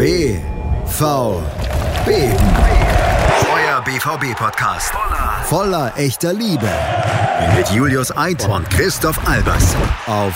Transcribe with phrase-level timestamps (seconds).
[0.00, 0.40] BVB.
[3.52, 4.94] Euer BVB-Podcast.
[5.44, 6.70] Voller echter Liebe.
[7.54, 9.76] Mit Julius Eid und Christoph Albers.
[10.06, 10.34] Auf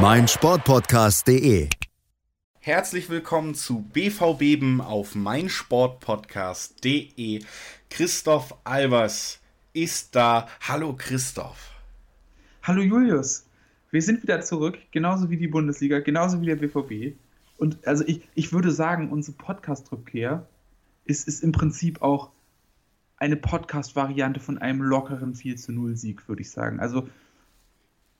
[0.00, 1.68] meinsportpodcast.de.
[2.58, 7.44] Herzlich willkommen zu BVB auf meinsportpodcast.de.
[7.90, 9.38] Christoph Albers
[9.72, 10.48] ist da.
[10.66, 11.70] Hallo Christoph.
[12.64, 13.46] Hallo Julius.
[13.92, 17.14] Wir sind wieder zurück, genauso wie die Bundesliga, genauso wie der BVB.
[17.60, 20.46] Und also ich, ich würde sagen, unsere Podcast-Rückkehr
[21.04, 22.30] ist, ist im Prinzip auch
[23.18, 26.80] eine Podcast-Variante von einem lockeren 4 zu 0 Sieg, würde ich sagen.
[26.80, 27.06] Also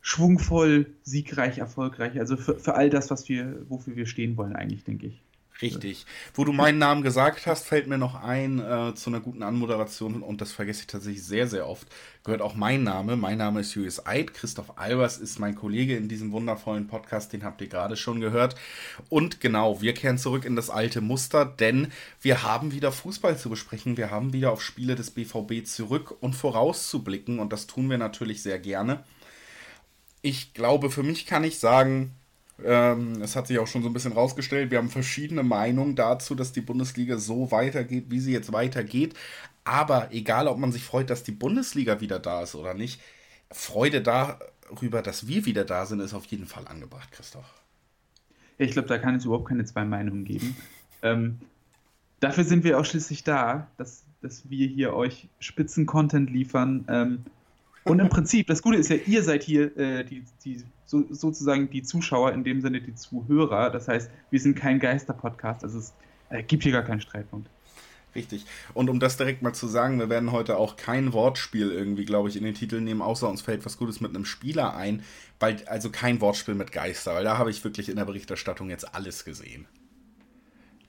[0.03, 2.19] schwungvoll, siegreich, erfolgreich.
[2.19, 5.23] Also für, für all das, was wir, wofür wir stehen wollen, eigentlich, denke ich.
[5.63, 6.07] Richtig.
[6.35, 10.23] Wo du meinen Namen gesagt hast, fällt mir noch ein äh, zu einer guten Anmoderation
[10.23, 11.87] und das vergesse ich tatsächlich sehr, sehr oft.
[12.25, 13.17] Gehört auch mein Name.
[13.17, 14.33] Mein Name ist Julius Eid.
[14.33, 18.55] Christoph Albers ist mein Kollege in diesem wundervollen Podcast, den habt ihr gerade schon gehört.
[19.09, 23.51] Und genau, wir kehren zurück in das alte Muster, denn wir haben wieder Fußball zu
[23.51, 23.97] besprechen.
[23.97, 28.43] Wir haben wieder auf Spiele des BVB zurück und vorauszublicken und das tun wir natürlich
[28.43, 29.05] sehr gerne.
[30.23, 32.15] Ich glaube, für mich kann ich sagen,
[32.65, 36.35] ähm, es hat sich auch schon so ein bisschen rausgestellt, wir haben verschiedene Meinungen dazu,
[36.35, 39.15] dass die Bundesliga so weitergeht, wie sie jetzt weitergeht.
[39.65, 43.01] Aber egal, ob man sich freut, dass die Bundesliga wieder da ist oder nicht,
[43.51, 47.63] Freude darüber, dass wir wieder da sind, ist auf jeden Fall angebracht, Christoph.
[48.59, 50.57] ich glaube, da kann es überhaupt keine zwei Meinungen geben.
[51.03, 51.41] Ähm,
[52.21, 56.85] dafür sind wir auch schließlich da, dass, dass wir hier euch Spitzen-Content liefern.
[56.89, 57.25] Ähm,
[57.85, 61.71] und im Prinzip, das Gute ist ja, ihr seid hier äh, die, die so, sozusagen
[61.71, 63.71] die Zuschauer, in dem Sinne die Zuhörer.
[63.71, 65.65] Das heißt, wir sind kein Geister-Podcast.
[65.65, 65.95] Also es
[66.31, 67.49] äh, gibt hier gar keinen Streitpunkt.
[68.15, 68.45] Richtig.
[68.75, 72.29] Und um das direkt mal zu sagen, wir werden heute auch kein Wortspiel irgendwie, glaube
[72.29, 75.03] ich, in den Titel nehmen, außer uns fällt was Gutes mit einem Spieler ein.
[75.39, 78.95] Weil, also kein Wortspiel mit Geister, weil da habe ich wirklich in der Berichterstattung jetzt
[78.95, 79.67] alles gesehen.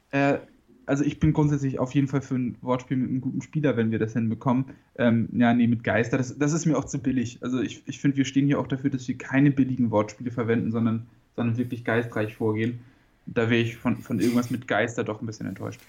[0.10, 0.40] Äh,
[0.86, 3.92] also ich bin grundsätzlich auf jeden Fall für ein Wortspiel mit einem guten Spieler, wenn
[3.92, 4.66] wir das hinbekommen.
[4.98, 7.40] Ähm, ja, nee, mit Geister, das, das ist mir auch zu billig.
[7.42, 10.72] Also ich, ich finde, wir stehen hier auch dafür, dass wir keine billigen Wortspiele verwenden,
[10.72, 12.80] sondern, sondern wirklich geistreich vorgehen.
[13.26, 15.80] Da wäre ich von, von irgendwas mit Geister doch ein bisschen enttäuscht.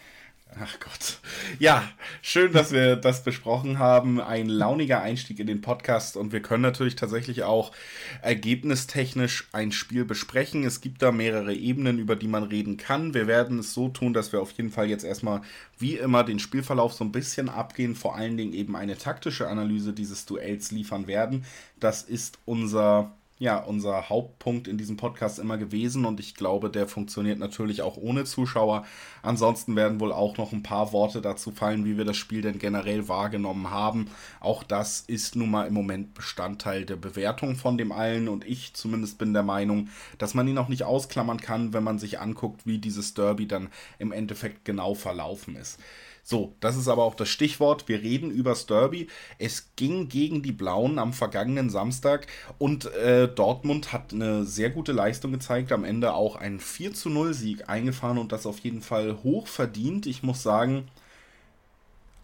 [0.61, 1.19] Ach Gott.
[1.59, 1.89] Ja,
[2.21, 4.21] schön, dass wir das besprochen haben.
[4.21, 7.73] Ein launiger Einstieg in den Podcast und wir können natürlich tatsächlich auch
[8.21, 10.65] ergebnistechnisch ein Spiel besprechen.
[10.65, 13.15] Es gibt da mehrere Ebenen, über die man reden kann.
[13.15, 15.41] Wir werden es so tun, dass wir auf jeden Fall jetzt erstmal
[15.79, 19.95] wie immer den Spielverlauf so ein bisschen abgehen, vor allen Dingen eben eine taktische Analyse
[19.95, 21.47] dieses Duells liefern werden.
[21.81, 26.87] Das ist unser ja unser Hauptpunkt in diesem Podcast immer gewesen und ich glaube, der
[26.87, 28.85] funktioniert natürlich auch ohne Zuschauer.
[29.23, 32.59] Ansonsten werden wohl auch noch ein paar Worte dazu fallen, wie wir das Spiel denn
[32.59, 34.09] generell wahrgenommen haben.
[34.41, 38.75] Auch das ist nun mal im Moment Bestandteil der Bewertung von dem allen und ich
[38.75, 39.89] zumindest bin der Meinung,
[40.19, 43.69] dass man ihn auch nicht ausklammern kann, wenn man sich anguckt, wie dieses Derby dann
[43.99, 45.81] im Endeffekt genau verlaufen ist.
[46.25, 47.89] So, das ist aber auch das Stichwort.
[47.89, 49.09] Wir reden übers Derby.
[49.39, 52.29] Es ging gegen die Blauen am vergangenen Samstag
[52.59, 55.73] und äh, Dortmund hat eine sehr gute Leistung gezeigt.
[55.73, 59.49] Am Ende auch einen 4 zu 0 Sieg eingefahren und das auf jeden Fall hoch
[59.49, 60.07] verdient.
[60.07, 60.89] Ich muss sagen,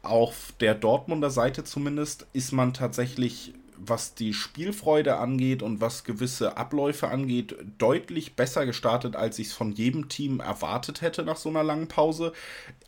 [0.03, 6.56] auf der Dortmunder Seite zumindest ist man tatsächlich was die Spielfreude angeht und was gewisse
[6.56, 11.49] Abläufe angeht, deutlich besser gestartet, als ich es von jedem Team erwartet hätte nach so
[11.49, 12.33] einer langen Pause.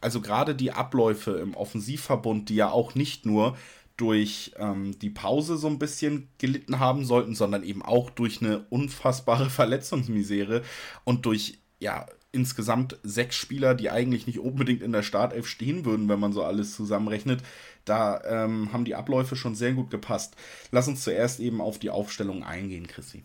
[0.01, 3.57] Also gerade die Abläufe im Offensivverbund, die ja auch nicht nur
[3.97, 8.65] durch ähm, die Pause so ein bisschen gelitten haben sollten, sondern eben auch durch eine
[8.71, 10.63] unfassbare Verletzungsmisere
[11.05, 16.09] und durch ja insgesamt sechs Spieler, die eigentlich nicht unbedingt in der Startelf stehen würden,
[16.09, 17.43] wenn man so alles zusammenrechnet.
[17.85, 20.37] Da ähm, haben die Abläufe schon sehr gut gepasst.
[20.71, 23.25] Lass uns zuerst eben auf die Aufstellung eingehen, Chrissy.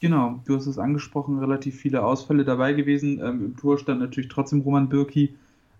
[0.00, 3.20] Genau, du hast es angesprochen, relativ viele Ausfälle dabei gewesen.
[3.20, 5.34] Ähm, Im Tor stand natürlich trotzdem Roman Birki.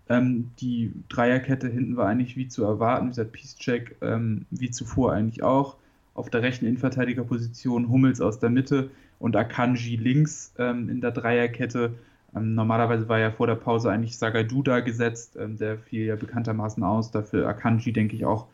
[0.07, 3.05] Ähm, die Dreierkette hinten war eigentlich wie zu erwarten.
[3.05, 5.77] Wie gesagt, Peacecheck ähm, wie zuvor eigentlich auch.
[6.15, 8.89] Auf der rechten Innenverteidigerposition Hummels aus der Mitte
[9.19, 11.93] und Akanji links ähm, in der Dreierkette.
[12.35, 16.15] Ähm, normalerweise war ja vor der Pause eigentlich Sagadu da gesetzt, ähm, der fiel ja
[16.15, 17.11] bekanntermaßen aus.
[17.11, 18.47] Dafür Akanji, denke ich, auch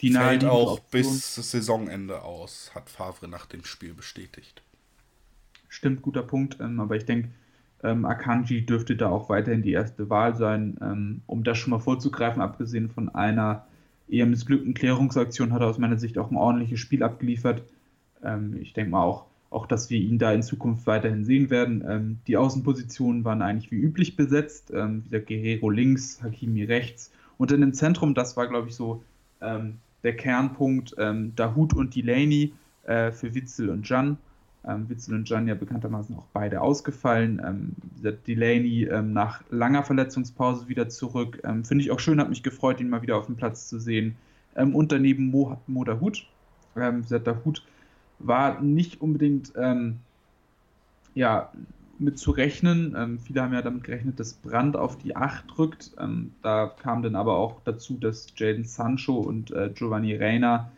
[0.00, 4.62] die Fällt auch bis Saisonende aus, hat Favre nach dem Spiel bestätigt.
[5.68, 6.58] Stimmt, guter Punkt.
[6.60, 7.30] Ähm, aber ich denke,
[7.82, 10.76] ähm, Akanji dürfte da auch weiterhin die erste Wahl sein.
[10.80, 13.66] Ähm, um das schon mal vorzugreifen, abgesehen von einer
[14.08, 17.62] eher missglückten Klärungsaktion, hat er aus meiner Sicht auch ein ordentliches Spiel abgeliefert.
[18.22, 21.84] Ähm, ich denke mal auch, auch, dass wir ihn da in Zukunft weiterhin sehen werden.
[21.86, 24.72] Ähm, die Außenpositionen waren eigentlich wie üblich besetzt.
[24.74, 27.12] Ähm, wieder Guerrero links, Hakimi rechts.
[27.38, 29.02] Und in dem Zentrum, das war, glaube ich, so
[29.40, 32.52] ähm, der Kernpunkt, ähm, Dahut und Delaney
[32.84, 34.18] äh, für Witzel und Jan.
[34.66, 37.40] Ähm, Witzel und Jan ja bekanntermaßen auch beide ausgefallen.
[37.44, 37.72] Ähm,
[38.26, 41.40] Delaney ähm, nach langer Verletzungspause wieder zurück.
[41.44, 43.78] Ähm, Finde ich auch schön, hat mich gefreut, ihn mal wieder auf dem Platz zu
[43.78, 44.16] sehen.
[44.56, 46.26] Ähm, und daneben Mo, Mo Dahut.
[46.76, 47.62] Ähm, Dahut
[48.18, 49.98] war nicht unbedingt ähm,
[51.14, 51.52] ja,
[51.98, 52.94] mit zu rechnen.
[52.96, 55.92] Ähm, viele haben ja damit gerechnet, dass Brand auf die 8 rückt.
[56.42, 60.70] Da kam dann aber auch dazu, dass Jaden Sancho und äh, Giovanni Reina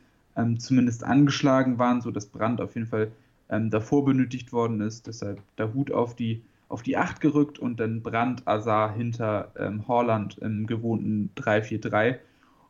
[0.58, 3.10] zumindest angeschlagen waren, sodass Brand auf jeden Fall
[3.50, 5.06] ähm, davor benötigt worden ist.
[5.06, 9.86] Deshalb der Hut auf die, auf die 8 gerückt und dann Brand Azar hinter ähm,
[9.86, 12.18] Horland im gewohnten 3-4-3.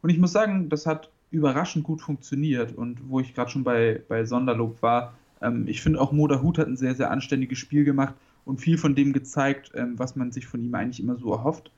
[0.03, 2.77] Und ich muss sagen, das hat überraschend gut funktioniert.
[2.77, 6.59] Und wo ich gerade schon bei, bei Sonderlob war, ähm, ich finde auch Moda Hut
[6.59, 8.15] hat ein sehr, sehr anständiges Spiel gemacht
[8.45, 11.71] und viel von dem gezeigt, ähm, was man sich von ihm eigentlich immer so erhofft.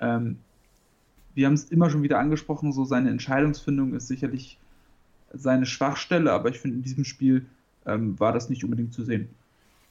[0.00, 0.38] Ähm,
[1.34, 4.58] wir haben es immer schon wieder angesprochen, so seine Entscheidungsfindung ist sicherlich
[5.32, 7.44] seine Schwachstelle, aber ich finde in diesem Spiel
[7.86, 9.28] ähm, war das nicht unbedingt zu sehen.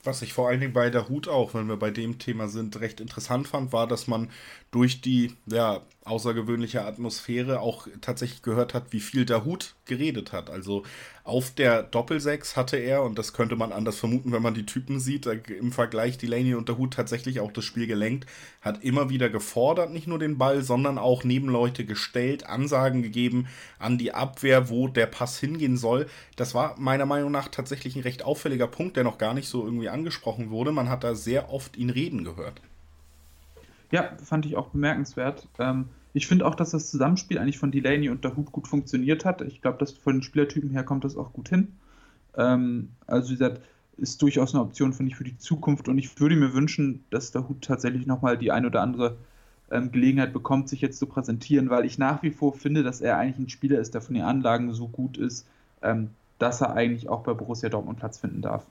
[0.03, 2.79] Was ich vor allen Dingen bei der Hut auch, wenn wir bei dem Thema sind,
[2.79, 4.29] recht interessant fand, war, dass man
[4.69, 10.51] durch die ja, außergewöhnliche Atmosphäre auch tatsächlich gehört hat, wie viel der Hut geredet hat.
[10.51, 10.83] Also
[11.25, 14.99] auf der Doppelsechs hatte er, und das könnte man anders vermuten, wenn man die Typen
[14.99, 18.27] sieht, im Vergleich Delaney und der Hut tatsächlich auch das Spiel gelenkt,
[18.61, 23.47] hat immer wieder gefordert, nicht nur den Ball, sondern auch Nebenleute gestellt, Ansagen gegeben
[23.79, 26.05] an die Abwehr, wo der Pass hingehen soll.
[26.35, 29.65] Das war meiner Meinung nach tatsächlich ein recht auffälliger Punkt, der noch gar nicht so
[29.65, 30.71] irgendwie angesprochen wurde.
[30.71, 32.61] Man hat da sehr oft ihn reden gehört.
[33.89, 35.47] Ja, fand ich auch bemerkenswert.
[35.57, 39.41] Ähm, ich finde auch, dass das Zusammenspiel eigentlich von Delaney und Hut gut funktioniert hat.
[39.41, 41.73] Ich glaube, dass von den Spielertypen her kommt das auch gut hin.
[42.37, 43.61] Ähm, also, wie gesagt,
[43.97, 45.89] ist durchaus eine Option, finde ich, für die Zukunft.
[45.89, 49.17] Und ich würde mir wünschen, dass Hut tatsächlich nochmal die ein oder andere
[49.69, 53.17] ähm, Gelegenheit bekommt, sich jetzt zu präsentieren, weil ich nach wie vor finde, dass er
[53.17, 55.45] eigentlich ein Spieler ist, der von den Anlagen so gut ist,
[55.81, 58.65] ähm, dass er eigentlich auch bei Borussia Dortmund Platz finden darf.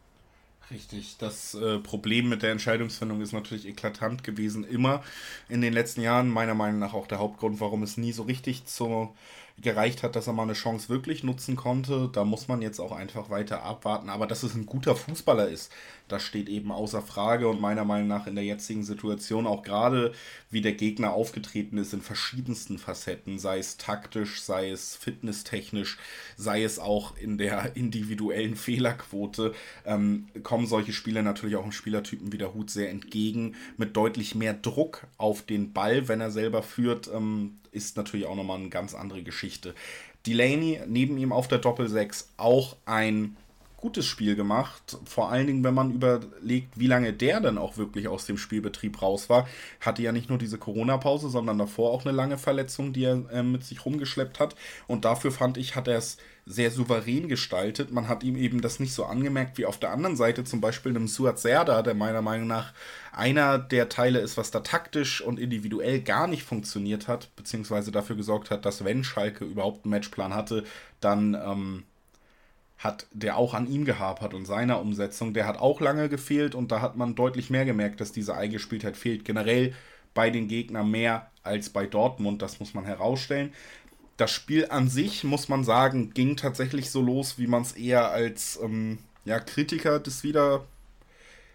[0.70, 5.02] Richtig, das äh, Problem mit der Entscheidungsfindung ist natürlich eklatant gewesen, immer
[5.48, 6.28] in den letzten Jahren.
[6.30, 9.14] Meiner Meinung nach auch der Hauptgrund, warum es nie so richtig zu,
[9.60, 12.10] gereicht hat, dass er mal eine Chance wirklich nutzen konnte.
[12.12, 14.10] Da muss man jetzt auch einfach weiter abwarten.
[14.10, 15.72] Aber dass es ein guter Fußballer ist,
[16.08, 20.12] das steht eben außer Frage und meiner Meinung nach in der jetzigen Situation auch gerade,
[20.50, 25.98] wie der Gegner aufgetreten ist in verschiedensten Facetten, sei es taktisch, sei es fitnesstechnisch,
[26.36, 29.54] sei es auch in der individuellen Fehlerquote,
[29.86, 34.34] ähm, kommen solche Spieler natürlich auch im Spielertypen wie der Hut sehr entgegen, mit deutlich
[34.34, 38.68] mehr Druck auf den Ball, wenn er selber führt, ähm, ist natürlich auch nochmal eine
[38.68, 39.74] ganz andere Geschichte.
[40.26, 43.36] Delaney neben ihm auf der Doppel-6 auch ein
[43.84, 44.96] gutes Spiel gemacht.
[45.04, 49.02] Vor allen Dingen, wenn man überlegt, wie lange der dann auch wirklich aus dem Spielbetrieb
[49.02, 49.46] raus war.
[49.78, 53.42] Hatte ja nicht nur diese Corona-Pause, sondern davor auch eine lange Verletzung, die er äh,
[53.42, 54.56] mit sich rumgeschleppt hat.
[54.86, 56.16] Und dafür fand ich, hat er es
[56.46, 57.92] sehr souverän gestaltet.
[57.92, 60.92] Man hat ihm eben das nicht so angemerkt wie auf der anderen Seite, zum Beispiel
[60.92, 62.72] einem Suat Serda, der meiner Meinung nach
[63.12, 68.16] einer der Teile ist, was da taktisch und individuell gar nicht funktioniert hat, beziehungsweise dafür
[68.16, 70.64] gesorgt hat, dass wenn Schalke überhaupt einen Matchplan hatte,
[71.00, 71.84] dann ähm,
[72.78, 75.32] hat der auch an ihm gehapert und seiner Umsetzung.
[75.32, 78.96] Der hat auch lange gefehlt und da hat man deutlich mehr gemerkt, dass diese Eingespieltheit
[78.96, 79.24] fehlt.
[79.24, 79.74] Generell
[80.12, 83.52] bei den Gegnern mehr als bei Dortmund, das muss man herausstellen.
[84.16, 88.10] Das Spiel an sich, muss man sagen, ging tatsächlich so los, wie man es eher
[88.10, 90.64] als ähm, ja, Kritiker des Wieder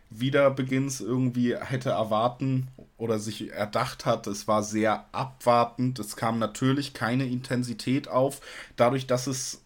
[0.09, 2.67] Wiederbeginns irgendwie hätte erwarten
[2.97, 4.25] oder sich erdacht hat.
[4.25, 5.99] Es war sehr abwartend.
[5.99, 8.41] Es kam natürlich keine Intensität auf.
[8.75, 9.61] Dadurch, dass es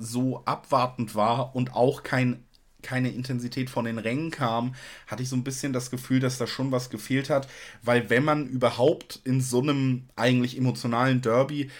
[0.00, 2.44] so abwartend war und auch kein,
[2.82, 4.74] keine Intensität von den Rängen kam,
[5.06, 7.48] hatte ich so ein bisschen das Gefühl, dass da schon was gefehlt hat,
[7.82, 11.70] weil wenn man überhaupt in so einem eigentlich emotionalen Derby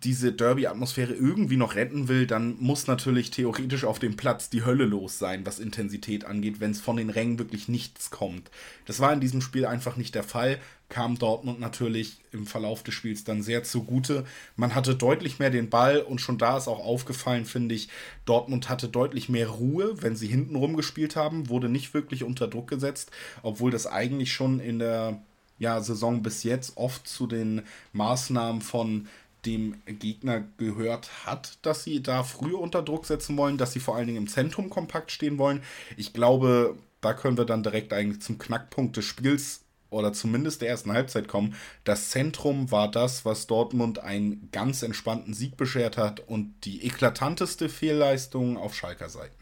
[0.00, 4.84] diese Derby-Atmosphäre irgendwie noch retten will, dann muss natürlich theoretisch auf dem Platz die Hölle
[4.84, 8.50] los sein, was Intensität angeht, wenn es von den Rängen wirklich nichts kommt.
[8.86, 10.58] Das war in diesem Spiel einfach nicht der Fall,
[10.88, 14.24] kam Dortmund natürlich im Verlauf des Spiels dann sehr zugute.
[14.56, 17.88] Man hatte deutlich mehr den Ball und schon da ist auch aufgefallen, finde ich,
[18.24, 22.68] Dortmund hatte deutlich mehr Ruhe, wenn sie hinten rumgespielt haben, wurde nicht wirklich unter Druck
[22.68, 23.10] gesetzt,
[23.42, 25.22] obwohl das eigentlich schon in der
[25.62, 29.06] ja, Saison bis jetzt oft zu den Maßnahmen von
[29.46, 33.96] dem Gegner gehört hat, dass sie da früh unter Druck setzen wollen, dass sie vor
[33.96, 35.62] allen Dingen im Zentrum kompakt stehen wollen.
[35.96, 40.70] Ich glaube, da können wir dann direkt eigentlich zum Knackpunkt des Spiels oder zumindest der
[40.70, 41.54] ersten Halbzeit kommen.
[41.84, 47.68] Das Zentrum war das, was Dortmund einen ganz entspannten Sieg beschert hat und die eklatanteste
[47.68, 49.34] Fehlleistung auf Schalker Seiten.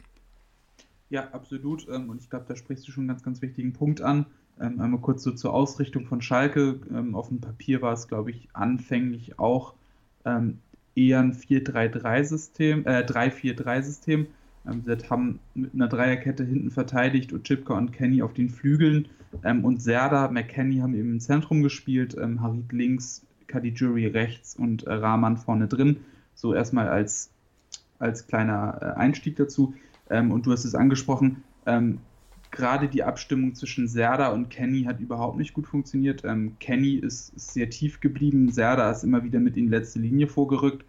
[1.09, 1.88] Ja, absolut.
[1.88, 4.26] Ähm, und ich glaube, da sprichst du schon einen ganz, ganz wichtigen Punkt an.
[4.61, 6.80] Ähm, einmal kurz so zur Ausrichtung von Schalke.
[6.90, 9.75] Ähm, auf dem Papier war es, glaube ich, anfänglich auch
[10.24, 10.58] ähm,
[10.94, 14.26] eher ein 4-3-3-System, äh, 3-4-3-System.
[14.66, 19.08] Ähm, sie haben mit einer Dreierkette hinten verteidigt, Ochipka und Kenny auf den Flügeln
[19.44, 24.84] ähm, und Serda, McKenny haben eben im Zentrum gespielt, ähm, Harit links, Kadijuri rechts und
[24.84, 25.98] äh, Rahman vorne drin.
[26.34, 27.30] So erstmal als,
[27.98, 29.74] als kleiner äh, Einstieg dazu.
[30.08, 31.98] Ähm, und du hast es angesprochen, ähm,
[32.50, 36.25] gerade die Abstimmung zwischen Serda und Kenny hat überhaupt nicht gut funktioniert.
[36.25, 40.26] Ähm, Kenny ist, sehr tief geblieben, Serda ist immer wieder mit in die letzte Linie
[40.26, 40.85] vorgerückt.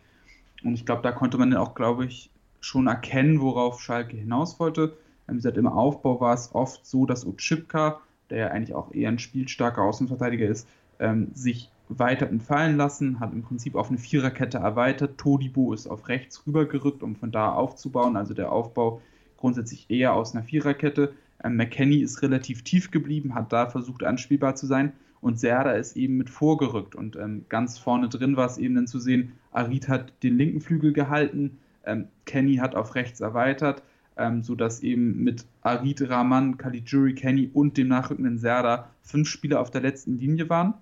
[0.64, 4.60] Und ich glaube, da konnte man dann auch, glaube ich, schon erkennen, worauf Schalke hinaus
[4.60, 4.98] wollte.
[5.28, 8.94] Ähm, wie gesagt, im Aufbau war es oft so, dass Utschipka, der ja eigentlich auch
[8.94, 10.68] eher ein spielstarker Außenverteidiger ist,
[11.00, 15.18] ähm, sich weiter entfallen lassen, hat im Prinzip auf eine Viererkette erweitert.
[15.18, 18.16] Todibo ist auf rechts rübergerückt, um von da aufzubauen.
[18.16, 19.02] Also der Aufbau
[19.38, 21.14] grundsätzlich eher aus einer Viererkette.
[21.44, 25.96] Ähm, McKenny ist relativ tief geblieben, hat da versucht anspielbar zu sein und Serda ist
[25.96, 29.88] eben mit vorgerückt und ähm, ganz vorne drin war es eben dann zu sehen, Arid
[29.88, 33.84] hat den linken Flügel gehalten, ähm, Kenny hat auf rechts erweitert,
[34.18, 39.72] ähm, sodass eben mit Arid, Rahman, Caligiuri, Kenny und dem nachrückenden Serda fünf Spieler auf
[39.72, 40.74] der letzten Linie waren.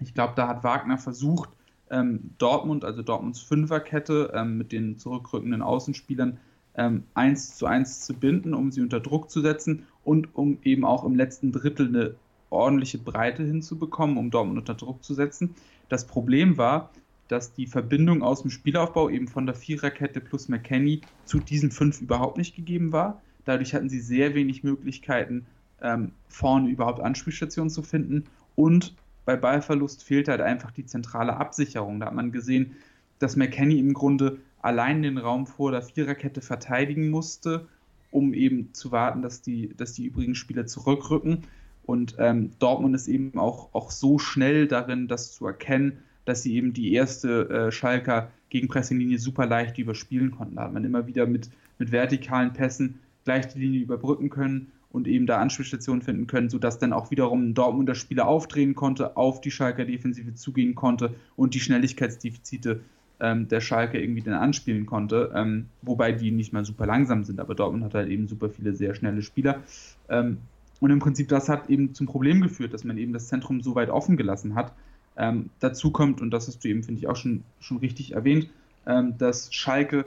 [0.00, 1.50] Ich glaube, da hat Wagner versucht,
[1.90, 6.38] ähm, Dortmund, also Dortmunds Fünferkette ähm, mit den zurückrückenden Außenspielern
[6.76, 10.84] ähm, eins zu eins zu binden, um sie unter Druck zu setzen und um eben
[10.84, 12.14] auch im letzten Drittel eine
[12.50, 15.54] ordentliche Breite hinzubekommen, um Dortmund unter Druck zu setzen.
[15.88, 16.90] Das Problem war,
[17.28, 22.00] dass die Verbindung aus dem Spielaufbau eben von der Viererkette plus McKenny zu diesen fünf
[22.00, 23.20] überhaupt nicht gegeben war.
[23.44, 25.46] Dadurch hatten sie sehr wenig Möglichkeiten,
[25.82, 28.24] ähm, vorne überhaupt Anspielstationen zu finden.
[28.54, 32.00] Und bei Ballverlust fehlte halt einfach die zentrale Absicherung.
[32.00, 32.76] Da hat man gesehen,
[33.18, 37.66] dass McKenny im Grunde allein den Raum vor der Viererkette verteidigen musste,
[38.10, 41.44] um eben zu warten, dass die, dass die übrigen Spieler zurückrücken.
[41.84, 46.56] Und ähm, Dortmund ist eben auch, auch so schnell darin, das zu erkennen, dass sie
[46.56, 50.56] eben die erste äh, Schalker Gegenpressinglinie super leicht überspielen konnten.
[50.56, 55.06] Da hat man immer wieder mit, mit vertikalen Pässen gleich die Linie überbrücken können und
[55.06, 59.40] eben da Anspielstationen finden können, sodass dann auch wiederum ein Dortmunder Spieler aufdrehen konnte, auf
[59.40, 62.80] die Schalker Defensive zugehen konnte und die Schnelligkeitsdefizite
[63.20, 67.40] ähm, der Schalke irgendwie dann anspielen konnte, ähm, wobei die nicht mal super langsam sind,
[67.40, 69.62] aber Dortmund hat halt eben super viele sehr schnelle Spieler.
[70.08, 70.38] Ähm,
[70.80, 73.74] und im Prinzip das hat eben zum Problem geführt, dass man eben das Zentrum so
[73.74, 74.72] weit offen gelassen hat.
[75.16, 78.50] Ähm, dazu kommt, und das hast du eben, finde ich, auch schon, schon richtig erwähnt,
[78.86, 80.04] ähm, dass Schalke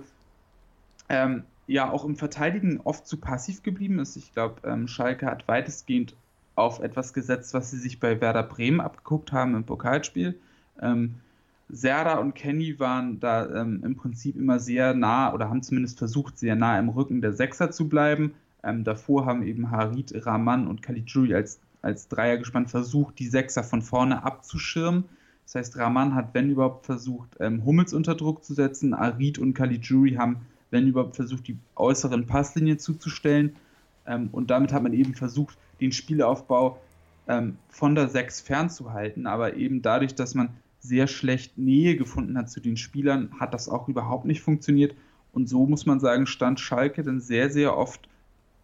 [1.10, 4.16] ähm, ja auch im Verteidigen oft zu passiv geblieben ist.
[4.16, 6.16] Ich glaube, Schalke hat weitestgehend
[6.56, 10.36] auf etwas gesetzt, was sie sich bei Werder Bremen abgeguckt haben im Pokalspiel.
[10.82, 11.16] Ähm,
[11.70, 16.40] Serda und Kenny waren da ähm, im Prinzip immer sehr nah oder haben zumindest versucht,
[16.40, 18.34] sehr nah im Rücken der Sechser zu bleiben.
[18.64, 23.64] Ähm, davor haben eben Harit, Rahman und Caligiuri als, als Dreier gespannt versucht, die Sechser
[23.64, 25.06] von vorne abzuschirmen.
[25.46, 28.94] Das heißt, Rahman hat, wenn überhaupt, versucht, ähm, Hummels unter Druck zu setzen.
[28.94, 30.38] Arid und Caligiuri haben,
[30.72, 33.56] wenn überhaupt, versucht, die äußeren Passlinien zuzustellen.
[34.06, 36.80] Ähm, und damit hat man eben versucht, den Spielaufbau
[37.28, 39.28] ähm, von der Sechs fernzuhalten.
[39.28, 40.50] Aber eben dadurch, dass man
[40.80, 44.96] sehr schlecht Nähe gefunden hat zu den Spielern, hat das auch überhaupt nicht funktioniert.
[45.34, 48.08] Und so muss man sagen, stand Schalke dann sehr, sehr oft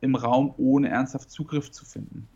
[0.01, 2.27] im Raum, ohne ernsthaft Zugriff zu finden.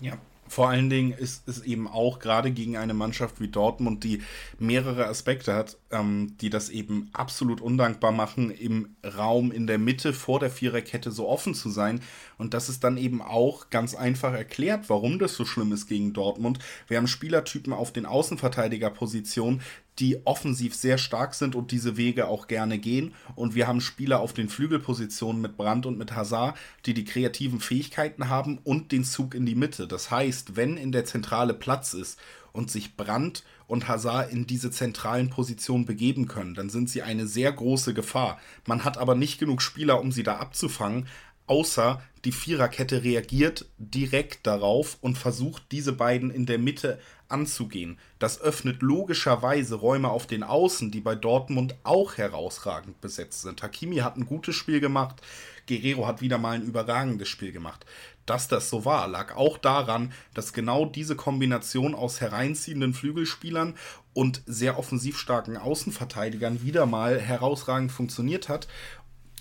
[0.00, 0.14] Ja,
[0.48, 4.22] vor allen Dingen ist es eben auch gerade gegen eine Mannschaft wie Dortmund, die
[4.58, 10.12] mehrere Aspekte hat, ähm, die das eben absolut undankbar machen, im Raum in der Mitte
[10.12, 12.00] vor der Viererkette so offen zu sein.
[12.36, 16.12] Und das ist dann eben auch ganz einfach erklärt, warum das so schlimm ist gegen
[16.12, 16.58] Dortmund.
[16.88, 19.62] Wir haben Spielertypen auf den Außenverteidigerpositionen,
[19.98, 23.14] die offensiv sehr stark sind und diese Wege auch gerne gehen.
[23.34, 26.56] Und wir haben Spieler auf den Flügelpositionen mit Brandt und mit Hazard,
[26.86, 29.86] die die kreativen Fähigkeiten haben und den Zug in die Mitte.
[29.86, 32.18] Das heißt, wenn in der Zentrale Platz ist
[32.52, 37.26] und sich Brandt und Hazard in diese zentralen Positionen begeben können, dann sind sie eine
[37.26, 38.38] sehr große Gefahr.
[38.66, 41.06] Man hat aber nicht genug Spieler, um sie da abzufangen,
[41.46, 46.98] außer die Viererkette reagiert direkt darauf und versucht, diese beiden in der Mitte
[47.32, 47.98] anzugehen.
[48.18, 53.62] Das öffnet logischerweise Räume auf den Außen, die bei Dortmund auch herausragend besetzt sind.
[53.62, 55.22] Hakimi hat ein gutes Spiel gemacht,
[55.66, 57.86] Guerrero hat wieder mal ein überragendes Spiel gemacht.
[58.26, 63.74] Dass das so war, lag auch daran, dass genau diese Kombination aus hereinziehenden Flügelspielern
[64.14, 68.68] und sehr offensiv starken Außenverteidigern wieder mal herausragend funktioniert hat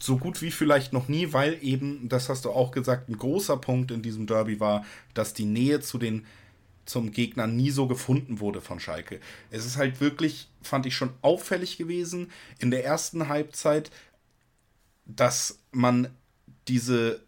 [0.02, 3.58] so gut wie vielleicht noch nie, weil eben, das hast du auch gesagt, ein großer
[3.58, 4.84] Punkt in diesem Derby war,
[5.14, 6.26] dass die Nähe zu den
[6.92, 9.20] zum Gegner nie so gefunden wurde von Schalke.
[9.50, 13.92] Es ist halt wirklich, fand ich schon auffällig gewesen in der ersten Halbzeit,
[15.06, 16.10] dass man
[16.68, 17.22] diese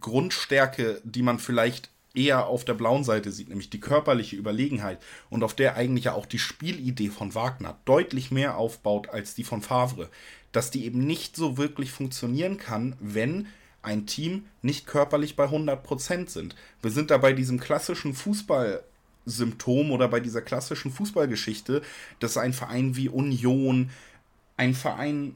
[0.00, 4.98] Grundstärke, die man vielleicht eher auf der blauen Seite sieht, nämlich die körperliche Überlegenheit
[5.30, 9.44] und auf der eigentlich ja auch die Spielidee von Wagner deutlich mehr aufbaut als die
[9.44, 10.10] von Favre,
[10.50, 13.46] dass die eben nicht so wirklich funktionieren kann, wenn
[13.82, 16.56] ein Team nicht körperlich bei 100% sind.
[16.82, 18.14] Wir sind da bei diesem klassischen
[19.26, 21.82] Fußballsymptom oder bei dieser klassischen Fußballgeschichte,
[22.20, 23.90] dass ein Verein wie Union,
[24.56, 25.34] ein Verein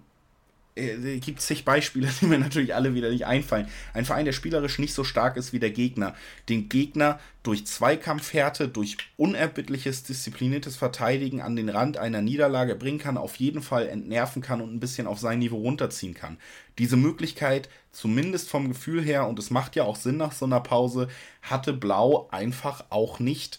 [0.76, 3.68] äh, gibt zig Beispiele, die mir natürlich alle wieder nicht einfallen.
[3.92, 6.14] Ein Verein, der spielerisch nicht so stark ist wie der Gegner,
[6.48, 13.16] den Gegner durch Zweikampfhärte, durch unerbittliches, diszipliniertes Verteidigen an den Rand einer Niederlage bringen kann,
[13.16, 16.38] auf jeden Fall entnerven kann und ein bisschen auf sein Niveau runterziehen kann.
[16.78, 20.60] Diese Möglichkeit, zumindest vom Gefühl her, und es macht ja auch Sinn nach so einer
[20.60, 21.08] Pause,
[21.42, 23.58] hatte Blau einfach auch nicht,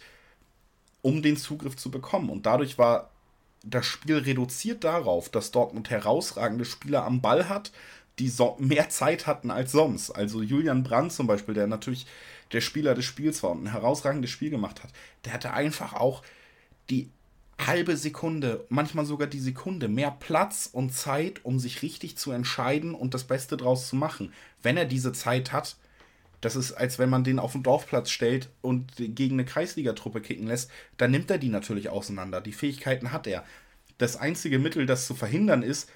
[1.01, 2.29] um den Zugriff zu bekommen.
[2.29, 3.09] Und dadurch war
[3.63, 7.71] das Spiel reduziert darauf, dass Dortmund herausragende Spieler am Ball hat,
[8.19, 10.11] die so mehr Zeit hatten als sonst.
[10.11, 12.05] Also Julian Brandt zum Beispiel, der natürlich
[12.51, 14.89] der Spieler des Spiels war und ein herausragendes Spiel gemacht hat,
[15.25, 16.21] der hatte einfach auch
[16.89, 17.09] die
[17.65, 22.95] halbe Sekunde, manchmal sogar die Sekunde, mehr Platz und Zeit, um sich richtig zu entscheiden
[22.95, 24.33] und das Beste draus zu machen.
[24.63, 25.75] Wenn er diese Zeit hat,
[26.41, 30.47] das ist, als wenn man den auf den Dorfplatz stellt und gegen eine Kreisligatruppe kicken
[30.47, 32.41] lässt, dann nimmt er die natürlich auseinander.
[32.41, 33.45] Die Fähigkeiten hat er.
[33.99, 35.89] Das einzige Mittel, das zu verhindern ist,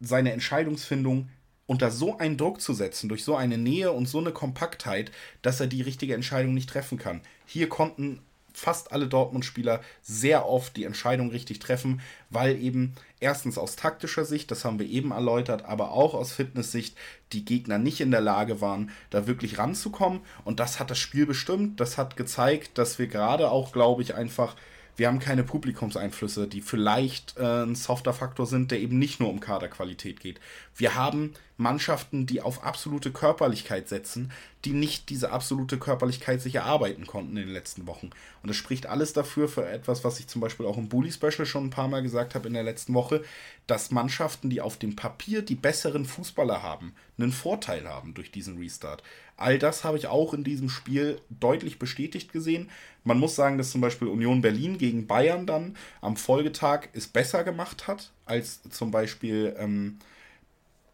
[0.00, 1.30] seine Entscheidungsfindung
[1.66, 5.10] unter so einen Druck zu setzen, durch so eine Nähe und so eine Kompaktheit,
[5.42, 7.22] dass er die richtige Entscheidung nicht treffen kann.
[7.44, 8.20] Hier konnten
[8.56, 14.50] fast alle Dortmund-Spieler sehr oft die Entscheidung richtig treffen, weil eben erstens aus taktischer Sicht,
[14.50, 16.96] das haben wir eben erläutert, aber auch aus Fitnesssicht
[17.32, 20.20] die Gegner nicht in der Lage waren, da wirklich ranzukommen.
[20.44, 21.80] Und das hat das Spiel bestimmt.
[21.80, 24.56] Das hat gezeigt, dass wir gerade auch, glaube ich, einfach
[24.96, 29.28] wir haben keine Publikumseinflüsse, die vielleicht äh, ein softer Faktor sind, der eben nicht nur
[29.28, 30.40] um Kaderqualität geht.
[30.74, 34.30] Wir haben Mannschaften, die auf absolute Körperlichkeit setzen,
[34.64, 38.10] die nicht diese absolute Körperlichkeit sich erarbeiten konnten in den letzten Wochen.
[38.42, 41.46] Und das spricht alles dafür für etwas, was ich zum Beispiel auch im Bully Special
[41.46, 43.22] schon ein paar Mal gesagt habe in der letzten Woche,
[43.66, 48.58] dass Mannschaften, die auf dem Papier die besseren Fußballer haben, einen Vorteil haben durch diesen
[48.58, 49.02] Restart.
[49.36, 52.70] All das habe ich auch in diesem Spiel deutlich bestätigt gesehen.
[53.04, 57.44] Man muss sagen, dass zum Beispiel Union Berlin gegen Bayern dann am Folgetag es besser
[57.44, 59.98] gemacht hat als zum Beispiel ähm,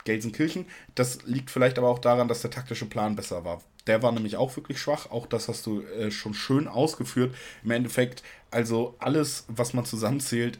[0.04, 0.66] Gelsenkirchen.
[0.94, 3.62] Das liegt vielleicht aber auch daran, dass der taktische Plan besser war.
[3.86, 5.10] Der war nämlich auch wirklich schwach.
[5.10, 7.34] Auch das hast du äh, schon schön ausgeführt.
[7.64, 10.58] Im Endeffekt, also alles, was man zusammenzählt,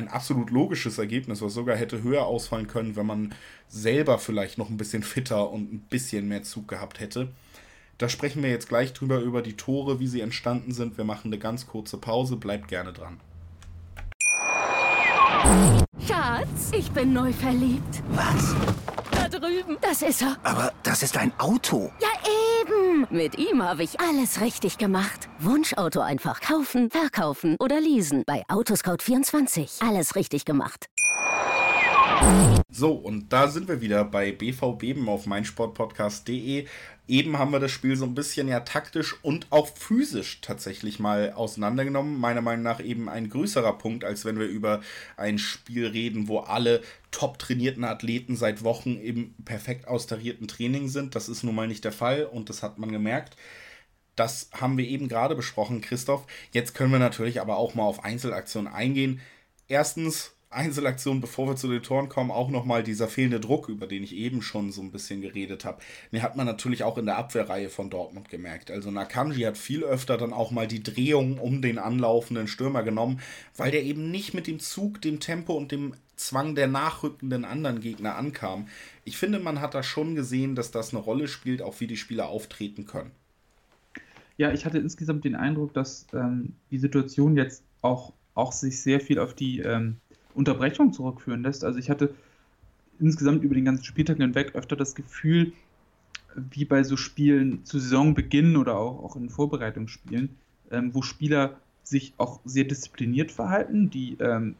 [0.00, 3.34] ein absolut logisches Ergebnis, was sogar hätte höher ausfallen können, wenn man
[3.68, 7.28] selber vielleicht noch ein bisschen fitter und ein bisschen mehr Zug gehabt hätte.
[7.98, 10.96] Da sprechen wir jetzt gleich drüber über die Tore, wie sie entstanden sind.
[10.96, 12.36] Wir machen eine ganz kurze Pause.
[12.36, 13.20] Bleibt gerne dran.
[16.06, 18.02] Schatz, ich bin neu verliebt.
[18.12, 18.54] Was?
[19.10, 19.78] Da drüben.
[19.80, 20.36] Das ist er.
[20.42, 21.90] Aber das ist ein Auto.
[22.00, 22.08] Ja,
[22.62, 23.06] eben.
[23.10, 25.28] Mit ihm habe ich alles richtig gemacht.
[25.38, 28.24] Wunschauto einfach kaufen, verkaufen oder leasen.
[28.26, 29.86] Bei Autoscout24.
[29.86, 30.88] Alles richtig gemacht.
[32.70, 36.66] So, und da sind wir wieder bei BV Beben auf meinsportpodcast.de.
[37.10, 41.32] Eben haben wir das Spiel so ein bisschen ja taktisch und auch physisch tatsächlich mal
[41.32, 42.20] auseinandergenommen.
[42.20, 44.80] Meiner Meinung nach eben ein größerer Punkt, als wenn wir über
[45.16, 51.16] ein Spiel reden, wo alle top trainierten Athleten seit Wochen im perfekt austarierten Training sind.
[51.16, 53.36] Das ist nun mal nicht der Fall und das hat man gemerkt.
[54.14, 56.28] Das haben wir eben gerade besprochen, Christoph.
[56.52, 59.20] Jetzt können wir natürlich aber auch mal auf Einzelaktionen eingehen.
[59.66, 64.02] Erstens, Einzelaktion, bevor wir zu den Toren kommen, auch nochmal dieser fehlende Druck, über den
[64.02, 65.80] ich eben schon so ein bisschen geredet habe.
[66.12, 68.72] Den hat man natürlich auch in der Abwehrreihe von Dortmund gemerkt.
[68.72, 73.20] Also Nakamji hat viel öfter dann auch mal die Drehung um den anlaufenden Stürmer genommen,
[73.56, 77.80] weil der eben nicht mit dem Zug, dem Tempo und dem Zwang der nachrückenden anderen
[77.80, 78.66] Gegner ankam.
[79.04, 81.96] Ich finde, man hat da schon gesehen, dass das eine Rolle spielt, auch wie die
[81.96, 83.12] Spieler auftreten können.
[84.36, 89.00] Ja, ich hatte insgesamt den Eindruck, dass ähm, die Situation jetzt auch, auch sich sehr
[89.00, 89.98] viel auf die ähm,
[90.34, 91.64] Unterbrechung zurückführen lässt.
[91.64, 92.14] Also ich hatte
[92.98, 95.52] insgesamt über den ganzen Spieltag hinweg öfter das Gefühl,
[96.34, 100.30] wie bei so Spielen zu Saisonbeginn oder auch, auch in Vorbereitungsspielen,
[100.70, 104.54] ähm, wo Spieler sich auch sehr diszipliniert verhalten, die ähm,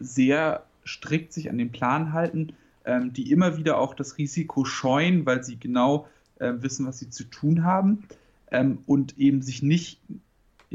[0.00, 2.52] sehr strikt sich an den Plan halten,
[2.84, 6.08] ähm, die immer wieder auch das Risiko scheuen, weil sie genau
[6.38, 8.04] äh, wissen, was sie zu tun haben
[8.50, 10.00] ähm, und eben sich nicht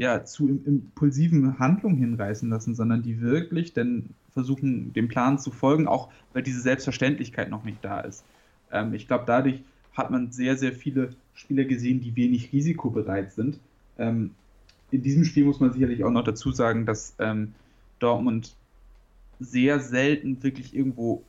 [0.00, 5.86] ja, zu impulsiven Handlungen hinreißen lassen, sondern die wirklich denn versuchen, dem Plan zu folgen,
[5.86, 8.24] auch weil diese Selbstverständlichkeit noch nicht da ist.
[8.72, 13.60] Ähm, ich glaube, dadurch hat man sehr, sehr viele Spieler gesehen, die wenig risikobereit sind.
[13.98, 14.30] Ähm,
[14.90, 17.52] in diesem Spiel muss man sicherlich auch noch dazu sagen, dass ähm,
[17.98, 18.56] Dortmund
[19.38, 21.22] sehr selten wirklich irgendwo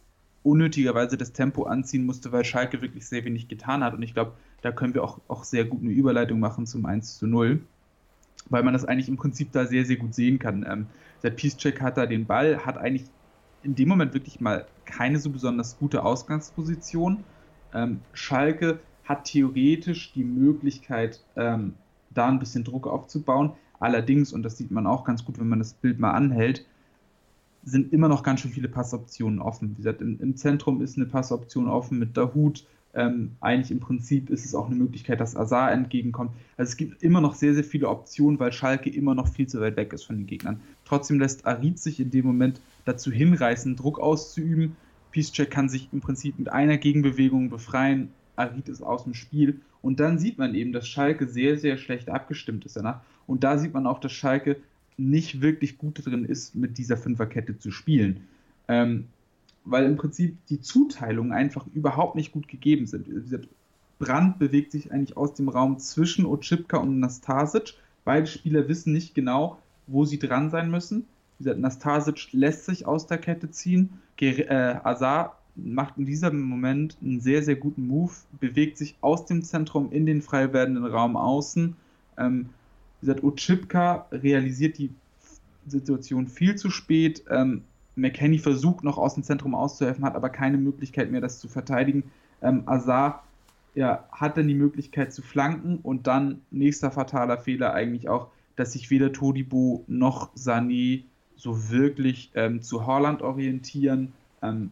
[0.44, 3.94] unnötigerweise das Tempo anziehen musste, weil Schalke wirklich sehr wenig getan hat.
[3.94, 4.32] Und ich glaube,
[4.62, 7.60] da können wir auch, auch sehr gut eine Überleitung machen zum 1 zu 0,
[8.50, 10.66] weil man das eigentlich im Prinzip da sehr, sehr gut sehen kann.
[10.68, 10.88] Ähm,
[11.24, 13.06] der Peacecheck hat da den Ball, hat eigentlich
[13.64, 17.24] in dem Moment wirklich mal keine so besonders gute Ausgangsposition.
[17.74, 21.76] Ähm, Schalke hat theoretisch die Möglichkeit, ähm,
[22.10, 23.52] da ein bisschen Druck aufzubauen.
[23.80, 26.66] Allerdings, und das sieht man auch ganz gut, wenn man das Bild mal anhält,
[27.64, 29.72] sind immer noch ganz schön viele Passoptionen offen.
[29.72, 32.66] Wie gesagt, im, im Zentrum ist eine Passoption offen mit Dahut.
[32.94, 36.32] Ähm, eigentlich im Prinzip ist es auch eine Möglichkeit, dass Azar entgegenkommt.
[36.58, 39.62] Also es gibt immer noch sehr, sehr viele Optionen, weil Schalke immer noch viel zu
[39.62, 40.60] weit weg ist von den Gegnern.
[40.86, 44.76] Trotzdem lässt Arid sich in dem Moment dazu hinreißen, Druck auszuüben.
[45.12, 48.10] Peacecheck kann sich im Prinzip mit einer Gegenbewegung befreien.
[48.36, 49.62] Arid ist aus dem Spiel.
[49.82, 53.02] Und dann sieht man eben, dass Schalke sehr, sehr schlecht abgestimmt ist danach.
[53.26, 54.58] Und da sieht man auch, dass Schalke
[54.98, 58.28] nicht wirklich gut drin ist, mit dieser Fünferkette zu spielen.
[58.68, 59.08] Ähm,
[59.66, 63.08] weil im Prinzip die Zuteilungen einfach überhaupt nicht gut gegeben sind.
[64.00, 67.76] Brand bewegt sich eigentlich aus dem Raum zwischen Otschipka und Nastasic.
[68.04, 71.06] Beide Spieler wissen nicht genau, wo sie dran sein müssen.
[71.38, 74.02] Wie gesagt, Nastasic lässt sich aus der Kette ziehen.
[74.18, 79.26] Ger äh, Azar macht in diesem Moment einen sehr, sehr guten Move, bewegt sich aus
[79.26, 81.76] dem Zentrum in den frei werdenden Raum außen.
[82.18, 82.50] Ähm,
[83.02, 84.90] wie gesagt, Ochipka realisiert die
[85.68, 87.24] Situation viel zu spät.
[87.30, 87.64] Ähm,
[87.96, 92.04] McKenny versucht noch aus dem Zentrum auszuhelfen, hat aber keine Möglichkeit mehr, das zu verteidigen.
[92.42, 93.24] Ähm, Azar
[93.76, 98.74] ja, hat dann die Möglichkeit zu flanken und dann nächster fataler Fehler eigentlich auch, dass
[98.74, 101.04] sich weder Todibo noch Sané
[101.36, 104.14] so wirklich ähm, zu Holland orientieren.
[104.42, 104.72] Ähm,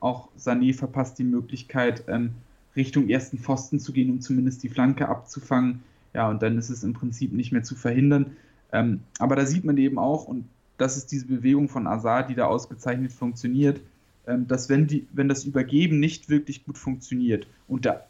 [0.00, 2.34] auch Sané verpasst die Möglichkeit, ähm,
[2.74, 5.82] Richtung ersten Pfosten zu gehen, um zumindest die Flanke abzufangen.
[6.14, 8.36] Ja, und dann ist es im Prinzip nicht mehr zu verhindern.
[8.72, 10.46] Ähm, aber da sieht man eben auch, und
[10.78, 13.80] das ist diese Bewegung von Azar, die da ausgezeichnet funktioniert,
[14.26, 18.06] ähm, dass wenn, die, wenn das Übergeben nicht wirklich gut funktioniert und der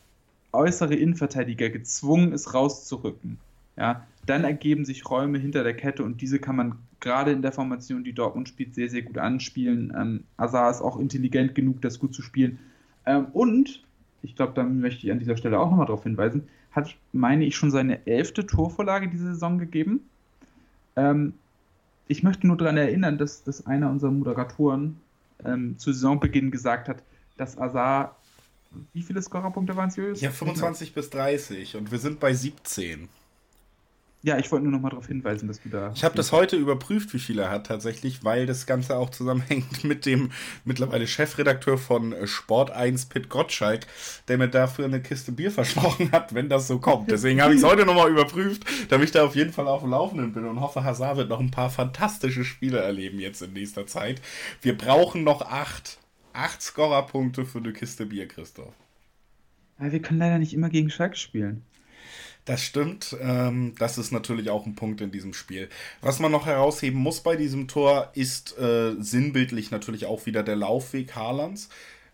[0.53, 3.39] äußere Innenverteidiger gezwungen ist, rauszurücken,
[3.77, 7.53] ja, dann ergeben sich Räume hinter der Kette und diese kann man gerade in der
[7.53, 9.93] Formation, die Dortmund spielt, sehr, sehr gut anspielen.
[9.97, 12.59] Ähm, Azar ist auch intelligent genug, das gut zu spielen.
[13.07, 13.83] Ähm, und,
[14.23, 17.57] ich glaube, da möchte ich an dieser Stelle auch nochmal darauf hinweisen, hat, meine ich,
[17.57, 20.01] schon seine elfte Torvorlage diese Saison gegeben.
[20.97, 21.35] Ähm,
[22.09, 24.99] ich möchte nur daran erinnern, dass, dass einer unserer Moderatoren
[25.45, 27.03] ähm, zu Saisonbeginn gesagt hat,
[27.37, 28.17] dass Azar,
[28.93, 30.21] wie viele Scorerpunkte waren es, Julius?
[30.21, 33.09] Ja, 25 bis 30 und wir sind bei 17.
[34.21, 35.93] Ja, ich wollte nur noch mal darauf hinweisen, dass du da.
[35.95, 39.85] Ich habe das heute überprüft, wie viel er hat tatsächlich, weil das Ganze auch zusammenhängt
[39.85, 40.33] mit dem
[40.65, 43.87] mittlerweile Chefredakteur von Sport 1, Pit Gottschalk,
[44.27, 47.11] der mir dafür eine Kiste Bier versprochen hat, wenn das so kommt.
[47.13, 49.83] Deswegen habe ich es heute noch mal überprüft, damit ich da auf jeden Fall auf
[49.83, 53.53] dem Laufenden bin und hoffe, Hazard wird noch ein paar fantastische Spiele erleben jetzt in
[53.53, 54.21] nächster Zeit.
[54.61, 55.99] Wir brauchen noch acht,
[56.33, 58.75] acht Scorerpunkte für eine Kiste Bier, Christoph.
[59.79, 61.63] Ja, wir können leider nicht immer gegen Schalke spielen.
[62.49, 63.15] Das stimmt.
[63.21, 65.69] Ähm, das ist natürlich auch ein Punkt in diesem Spiel.
[66.01, 70.57] Was man noch herausheben muss bei diesem Tor, ist äh, sinnbildlich natürlich auch wieder der
[70.57, 71.69] Laufweg Haalands.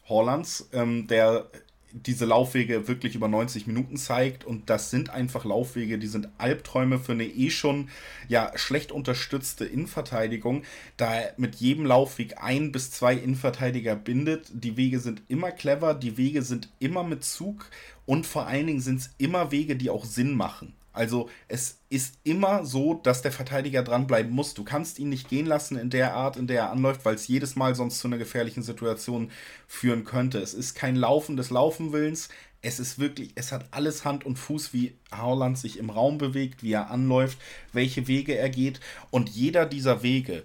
[0.08, 1.46] Hollands, ähm, der
[1.94, 6.98] diese Laufwege wirklich über 90 Minuten zeigt und das sind einfach Laufwege, die sind Albträume
[6.98, 7.88] für eine eh schon
[8.28, 10.64] ja schlecht unterstützte Innenverteidigung,
[10.96, 14.48] da er mit jedem Laufweg ein bis zwei Innenverteidiger bindet.
[14.52, 17.70] Die Wege sind immer clever, die Wege sind immer mit Zug
[18.07, 20.74] und vor allen Dingen sind es immer Wege, die auch Sinn machen.
[20.94, 24.54] Also es ist immer so, dass der Verteidiger dranbleiben muss.
[24.54, 27.26] Du kannst ihn nicht gehen lassen in der Art, in der er anläuft, weil es
[27.26, 29.30] jedes Mal sonst zu einer gefährlichen Situation
[29.66, 30.38] führen könnte.
[30.38, 32.28] Es ist kein Laufen des Laufenwillens.
[32.62, 36.62] Es ist wirklich, es hat alles Hand und Fuß, wie Haaland sich im Raum bewegt,
[36.62, 37.38] wie er anläuft,
[37.72, 38.78] welche Wege er geht.
[39.11, 40.44] Und jeder dieser Wege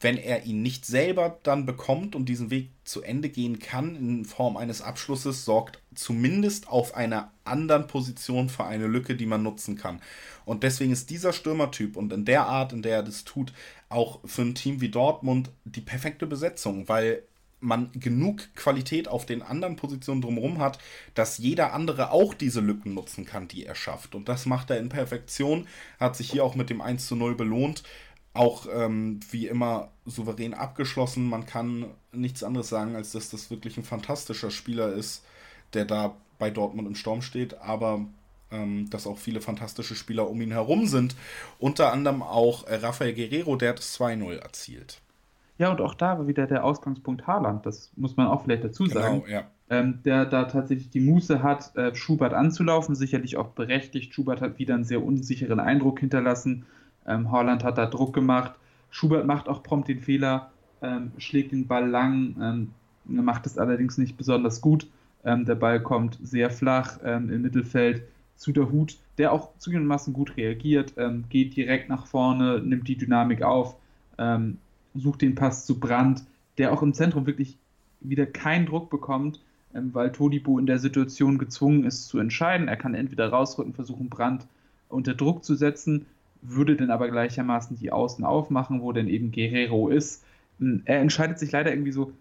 [0.00, 4.24] wenn er ihn nicht selber dann bekommt und diesen Weg zu Ende gehen kann in
[4.24, 9.76] Form eines Abschlusses, sorgt zumindest auf einer anderen Position für eine Lücke, die man nutzen
[9.76, 10.02] kann.
[10.44, 13.52] Und deswegen ist dieser Stürmertyp und in der Art, in der er das tut,
[13.88, 17.22] auch für ein Team wie Dortmund die perfekte Besetzung, weil
[17.60, 20.78] man genug Qualität auf den anderen Positionen drumherum hat,
[21.14, 24.14] dass jeder andere auch diese Lücken nutzen kann, die er schafft.
[24.14, 25.66] Und das macht er in Perfektion,
[25.98, 27.82] hat sich hier auch mit dem 1 zu 0 belohnt
[28.36, 31.28] auch ähm, wie immer souverän abgeschlossen.
[31.28, 35.24] Man kann nichts anderes sagen, als dass das wirklich ein fantastischer Spieler ist,
[35.72, 38.06] der da bei Dortmund im Sturm steht, aber
[38.50, 41.16] ähm, dass auch viele fantastische Spieler um ihn herum sind.
[41.58, 45.00] Unter anderem auch äh, Rafael Guerrero, der das 2-0 erzielt.
[45.58, 48.86] Ja, und auch da war wieder der Ausgangspunkt Haaland, das muss man auch vielleicht dazu
[48.86, 49.22] sagen.
[49.22, 49.44] Genau, ja.
[49.68, 54.14] Ähm, der da tatsächlich die Muße hat, äh, Schubert anzulaufen, sicherlich auch berechtigt.
[54.14, 56.66] Schubert hat wieder einen sehr unsicheren Eindruck hinterlassen
[57.06, 58.52] ähm, Haaland hat da Druck gemacht.
[58.90, 60.50] Schubert macht auch prompt den Fehler,
[60.82, 64.88] ähm, schlägt den Ball lang, ähm, macht es allerdings nicht besonders gut.
[65.24, 68.02] Ähm, der Ball kommt sehr flach ähm, im Mittelfeld
[68.36, 70.92] zu der Hut, der auch zugegebenermaßen gut reagiert,
[71.30, 73.76] geht direkt nach vorne, nimmt die Dynamik auf,
[74.94, 76.22] sucht den Pass zu Brand,
[76.58, 77.56] der auch im Zentrum wirklich
[78.02, 79.40] wieder keinen Druck bekommt,
[79.72, 82.68] weil Todibo in der Situation gezwungen ist zu entscheiden.
[82.68, 84.46] Er kann entweder rausrücken, versuchen Brand
[84.90, 86.04] unter Druck zu setzen,
[86.42, 90.24] würde dann aber gleichermaßen die Außen aufmachen, wo dann eben Guerrero ist.
[90.58, 92.12] Hm, er entscheidet sich leider irgendwie so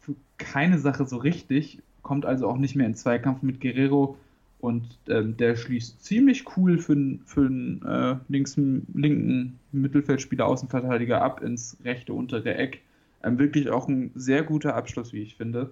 [0.00, 4.16] für keine Sache so richtig, kommt also auch nicht mehr in Zweikampf mit Guerrero
[4.62, 11.76] und ähm, der schließt ziemlich cool für, einen äh, linken, linken Mittelfeldspieler, Außenverteidiger ab ins
[11.84, 12.80] rechte untere Eck.
[13.24, 15.70] Ähm, wirklich auch ein sehr guter Abschluss, wie ich finde.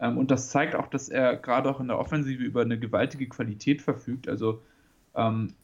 [0.00, 3.26] Ähm, und das zeigt auch, dass er gerade auch in der Offensive über eine gewaltige
[3.26, 4.28] Qualität verfügt.
[4.28, 4.60] Also
[5.14, 5.54] ähm,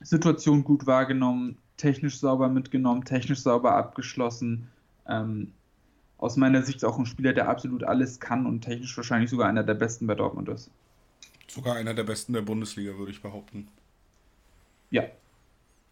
[0.00, 4.68] Situation gut wahrgenommen, technisch sauber mitgenommen, technisch sauber abgeschlossen.
[5.08, 5.52] Ähm,
[6.18, 9.62] aus meiner Sicht auch ein Spieler, der absolut alles kann und technisch wahrscheinlich sogar einer
[9.62, 10.70] der besten bei Dortmund ist.
[11.46, 13.68] Sogar einer der besten der Bundesliga, würde ich behaupten.
[14.90, 15.04] Ja.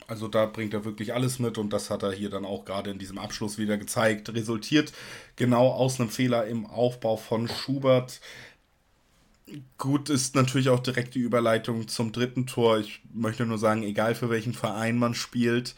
[0.09, 2.91] Also da bringt er wirklich alles mit und das hat er hier dann auch gerade
[2.91, 4.33] in diesem Abschluss wieder gezeigt.
[4.35, 4.93] Resultiert
[5.37, 8.21] genau aus einem Fehler im Aufbau von Schubert.
[9.79, 12.79] Gut ist natürlich auch direkt die Überleitung zum dritten Tor.
[12.79, 15.77] Ich möchte nur sagen, egal für welchen Verein man spielt,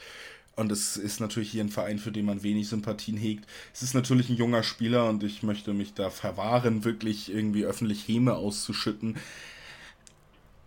[0.56, 3.46] und es ist natürlich hier ein Verein, für den man wenig Sympathien hegt.
[3.72, 8.08] Es ist natürlich ein junger Spieler und ich möchte mich da verwahren, wirklich irgendwie öffentlich
[8.08, 9.18] Häme auszuschütten.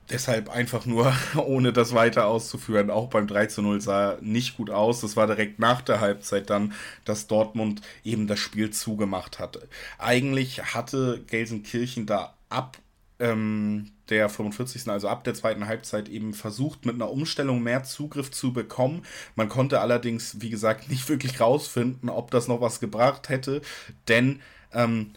[0.10, 4.70] Deshalb einfach nur, ohne das weiter auszuführen, auch beim 3 zu 0 sah nicht gut
[4.70, 5.02] aus.
[5.02, 9.60] Das war direkt nach der Halbzeit dann, dass Dortmund eben das Spiel zugemacht hat.
[9.98, 12.78] Eigentlich hatte Gelsenkirchen da ab
[13.22, 14.90] ähm, der 45.
[14.90, 19.04] also ab der zweiten Halbzeit eben versucht, mit einer Umstellung mehr Zugriff zu bekommen.
[19.36, 23.62] Man konnte allerdings, wie gesagt, nicht wirklich rausfinden, ob das noch was gebracht hätte,
[24.08, 24.42] denn
[24.74, 25.12] ähm,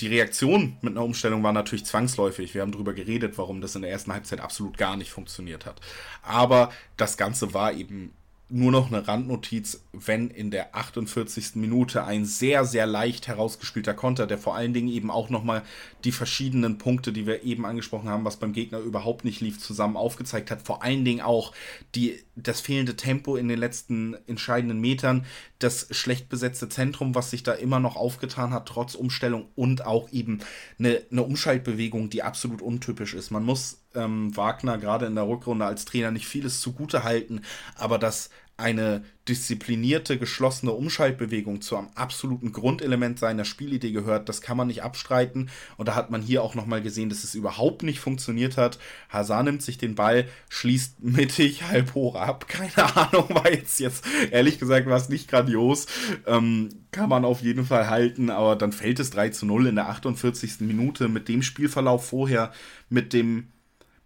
[0.00, 2.54] die Reaktion mit einer Umstellung war natürlich zwangsläufig.
[2.54, 5.80] Wir haben darüber geredet, warum das in der ersten Halbzeit absolut gar nicht funktioniert hat.
[6.22, 8.12] Aber das Ganze war eben
[8.48, 11.56] nur noch eine Randnotiz, wenn in der 48.
[11.56, 15.64] Minute ein sehr, sehr leicht herausgespielter Konter, der vor allen Dingen eben auch nochmal
[16.04, 19.96] die verschiedenen Punkte, die wir eben angesprochen haben, was beim Gegner überhaupt nicht lief, zusammen
[19.96, 20.62] aufgezeigt hat.
[20.62, 21.52] Vor allen Dingen auch
[21.96, 25.26] die, das fehlende Tempo in den letzten entscheidenden Metern,
[25.58, 30.12] das schlecht besetzte Zentrum, was sich da immer noch aufgetan hat, trotz Umstellung und auch
[30.12, 30.38] eben
[30.78, 33.32] eine, eine Umschaltbewegung, die absolut untypisch ist.
[33.32, 37.42] Man muss ähm, Wagner gerade in der Rückrunde als Trainer nicht vieles zugute halten,
[37.76, 44.56] aber dass eine disziplinierte, geschlossene Umschaltbewegung zu einem absoluten Grundelement seiner Spielidee gehört, das kann
[44.56, 45.50] man nicht abstreiten.
[45.76, 48.78] Und da hat man hier auch nochmal gesehen, dass es überhaupt nicht funktioniert hat.
[49.10, 52.48] Hazard nimmt sich den Ball, schließt mittig halb hoch ab.
[52.48, 55.86] Keine Ahnung, war jetzt, jetzt ehrlich gesagt, war es nicht grandios.
[56.26, 59.74] Ähm, kann man auf jeden Fall halten, aber dann fällt es 3 zu 0 in
[59.74, 60.60] der 48.
[60.60, 62.52] Minute mit dem Spielverlauf vorher,
[62.88, 63.48] mit dem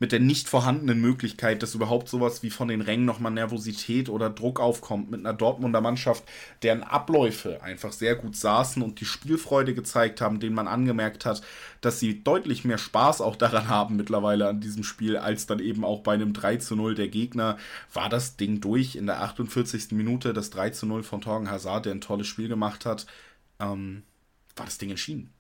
[0.00, 4.30] mit der nicht vorhandenen Möglichkeit, dass überhaupt sowas wie von den Rängen nochmal Nervosität oder
[4.30, 6.24] Druck aufkommt, mit einer Dortmunder Mannschaft,
[6.62, 11.42] deren Abläufe einfach sehr gut saßen und die Spielfreude gezeigt haben, denen man angemerkt hat,
[11.82, 15.84] dass sie deutlich mehr Spaß auch daran haben mittlerweile an diesem Spiel, als dann eben
[15.84, 17.58] auch bei einem 3 zu 0 der Gegner,
[17.92, 19.92] war das Ding durch in der 48.
[19.92, 23.04] Minute, das 3 zu 0 von Torgen Hazard, der ein tolles Spiel gemacht hat,
[23.58, 24.02] ähm,
[24.56, 25.30] war das Ding entschieden.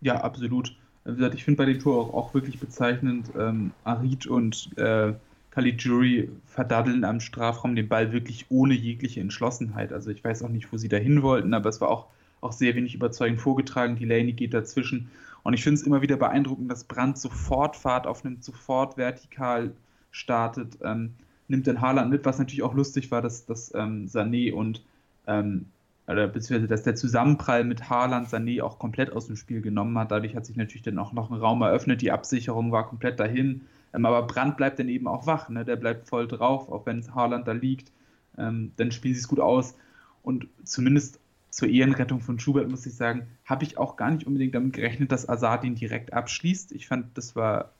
[0.00, 0.74] Ja, absolut.
[1.06, 5.14] Wie gesagt, ich finde bei dem Tor auch, auch wirklich bezeichnend, ähm, Arid und äh,
[5.50, 9.92] Caligiuri verdaddeln am Strafraum den Ball wirklich ohne jegliche Entschlossenheit.
[9.92, 12.06] Also ich weiß auch nicht, wo sie dahin wollten, aber es war auch,
[12.40, 13.96] auch sehr wenig überzeugend vorgetragen.
[13.96, 15.10] Delaney geht dazwischen.
[15.44, 19.72] Und ich finde es immer wieder beeindruckend, dass Brandt sofort Fahrt aufnimmt, sofort vertikal
[20.10, 21.14] startet, ähm,
[21.48, 24.82] nimmt den Haaland mit, was natürlich auch lustig war, dass, dass ähm, Sané und
[25.26, 25.66] ähm,
[26.06, 30.10] oder beziehungsweise dass der Zusammenprall mit Haaland Sané auch komplett aus dem Spiel genommen hat.
[30.10, 32.00] Dadurch hat sich natürlich dann auch noch ein Raum eröffnet.
[32.00, 33.62] Die Absicherung war komplett dahin.
[33.92, 35.48] Ähm, aber Brandt bleibt dann eben auch wach.
[35.48, 35.64] Ne?
[35.64, 37.90] Der bleibt voll drauf, auch wenn Haaland da liegt.
[38.38, 39.74] Ähm, dann spielen sie es gut aus.
[40.22, 41.18] Und zumindest
[41.50, 45.10] zur Ehrenrettung von Schubert muss ich sagen, habe ich auch gar nicht unbedingt damit gerechnet,
[45.10, 46.72] dass Azad ihn direkt abschließt.
[46.72, 47.72] Ich fand, das war,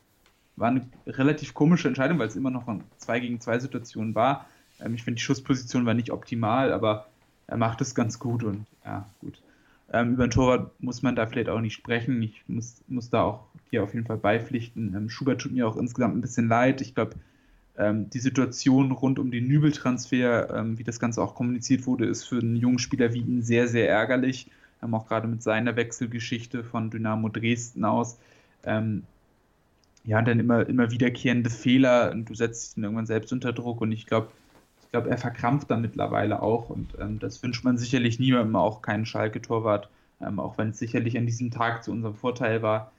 [0.56, 4.46] war eine relativ komische Entscheidung, weil es immer noch eine 2 gegen 2 Situation war.
[4.80, 7.06] Ähm, ich finde, die Schussposition war nicht optimal, aber
[7.46, 9.40] er macht es ganz gut und ja, gut.
[9.92, 12.20] Ähm, über den Torwart muss man da vielleicht auch nicht sprechen.
[12.22, 14.94] Ich muss, muss da auch hier auf jeden Fall beipflichten.
[14.96, 16.80] Ähm, Schubert tut mir auch insgesamt ein bisschen leid.
[16.80, 17.14] Ich glaube,
[17.78, 22.24] ähm, die Situation rund um den Nübeltransfer, ähm, wie das Ganze auch kommuniziert wurde, ist
[22.24, 24.50] für einen jungen Spieler wie ihn sehr, sehr ärgerlich.
[24.82, 28.18] Ähm, auch gerade mit seiner Wechselgeschichte von Dynamo Dresden aus.
[28.64, 29.04] Ähm,
[30.04, 33.80] ja, dann immer, immer wiederkehrende Fehler und du setzt dich dann irgendwann selbst unter Druck
[33.80, 34.28] und ich glaube,
[34.86, 38.82] ich glaube, er verkrampft da mittlerweile auch und ähm, das wünscht man sicherlich niemandem, auch
[38.82, 42.92] keinen Schalke-Torwart, ähm, auch wenn es sicherlich an diesem Tag zu unserem Vorteil war.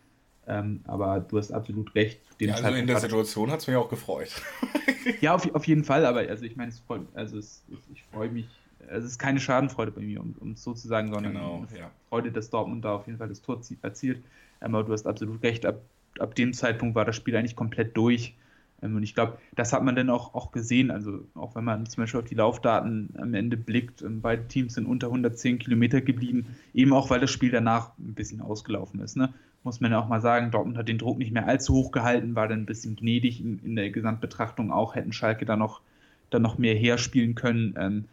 [0.47, 2.19] Ähm, aber du hast absolut recht.
[2.39, 4.29] ja, also in der Situation hat es mich auch gefreut.
[5.21, 8.29] ja, auf, auf jeden Fall, aber also ich meine, es freut, also es, ich freue
[8.29, 8.47] mich,
[8.89, 11.91] also es ist keine Schadenfreude bei mir, um es so zu sagen, sondern genau, ja.
[12.09, 14.21] Freude, dass Dortmund da auf jeden Fall das Tor erzielt.
[14.61, 15.81] Ähm, aber du hast absolut recht, ab,
[16.19, 18.35] ab dem Zeitpunkt war das Spiel eigentlich komplett durch.
[18.81, 20.91] Ähm, und ich glaube, das hat man dann auch, auch gesehen.
[20.91, 24.75] Also auch wenn man zum Beispiel auf die Laufdaten am Ende blickt, ähm, beide Teams
[24.75, 29.17] sind unter 110 Kilometer geblieben, eben auch weil das Spiel danach ein bisschen ausgelaufen ist.
[29.17, 29.33] Ne?
[29.63, 32.35] Muss man ja auch mal sagen, Dortmund hat den Druck nicht mehr allzu hoch gehalten,
[32.35, 35.81] war dann ein bisschen gnädig in, in der Gesamtbetrachtung auch, hätten Schalke da noch,
[36.29, 37.75] da noch mehr herspielen können.
[37.77, 38.05] Ähm,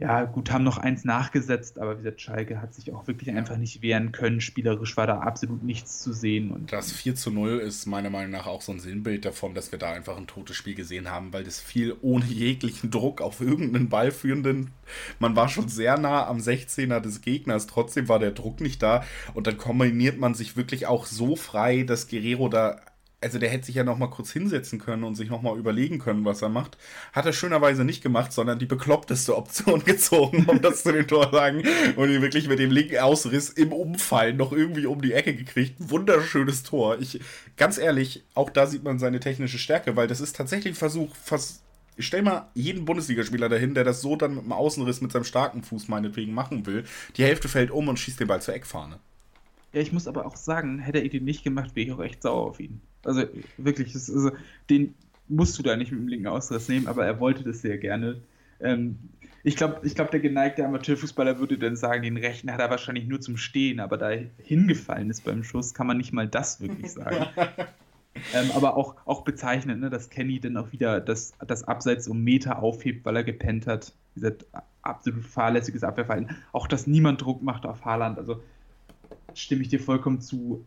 [0.00, 3.58] ja, gut, haben noch eins nachgesetzt, aber wie gesagt, Schalke hat sich auch wirklich einfach
[3.58, 4.40] nicht wehren können.
[4.40, 6.50] Spielerisch war da absolut nichts zu sehen.
[6.50, 9.72] Und das 4 zu 0 ist meiner Meinung nach auch so ein Sinnbild davon, dass
[9.72, 13.42] wir da einfach ein totes Spiel gesehen haben, weil das fiel ohne jeglichen Druck auf
[13.42, 14.70] irgendeinen Ballführenden.
[15.18, 19.04] Man war schon sehr nah am 16er des Gegners, trotzdem war der Druck nicht da
[19.34, 22.80] und dann kombiniert man sich wirklich auch so frei, dass Guerrero da
[23.22, 25.98] also der hätte sich ja noch mal kurz hinsetzen können und sich noch mal überlegen
[25.98, 26.78] können, was er macht.
[27.12, 31.30] Hat er schönerweise nicht gemacht, sondern die bekloppteste Option gezogen, um das zu den Tor
[31.30, 31.62] sagen.
[31.96, 35.74] Und ihn wirklich mit dem linken Ausriss im Umfallen noch irgendwie um die Ecke gekriegt.
[35.78, 36.98] Wunderschönes Tor.
[36.98, 37.20] Ich,
[37.56, 41.14] ganz ehrlich, auch da sieht man seine technische Stärke, weil das ist tatsächlich ein Versuch,
[41.16, 41.62] fast
[41.96, 45.24] ich stell mal jeden Bundesligaspieler dahin, der das so dann mit dem Außenriss mit seinem
[45.24, 46.84] starken Fuß meinetwegen machen will.
[47.16, 49.00] Die Hälfte fällt um und schießt den Ball zur Eckfahne.
[49.74, 52.22] Ja, ich muss aber auch sagen, hätte er ihn nicht gemacht, wäre ich auch echt
[52.22, 52.80] sauer auf ihn.
[53.04, 53.24] Also
[53.56, 54.32] wirklich, das, also,
[54.68, 54.94] den
[55.28, 58.20] musst du da nicht mit dem linken Ausriss nehmen, aber er wollte das sehr gerne.
[58.60, 58.98] Ähm,
[59.42, 63.06] ich glaube, ich glaub, der geneigte Amateurfußballer würde dann sagen, den rechten hat er wahrscheinlich
[63.06, 66.60] nur zum Stehen, aber da er hingefallen ist beim Schuss, kann man nicht mal das
[66.60, 67.26] wirklich sagen.
[68.34, 72.22] ähm, aber auch, auch bezeichnend, ne, dass Kenny dann auch wieder das, das Abseits um
[72.22, 73.94] Meter aufhebt, weil er gepennt hat.
[74.14, 74.44] Gesagt,
[74.82, 76.36] absolut fahrlässiges Abwehrverhalten.
[76.52, 78.18] Auch, dass niemand Druck macht auf Haaland.
[78.18, 78.42] Also
[79.34, 80.64] stimme ich dir vollkommen zu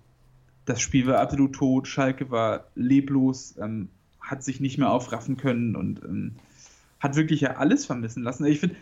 [0.65, 5.75] das Spiel war absolut tot, Schalke war leblos, ähm, hat sich nicht mehr aufraffen können
[5.75, 6.35] und ähm,
[6.99, 8.45] hat wirklich ja alles vermissen lassen.
[8.45, 8.75] Ich finde,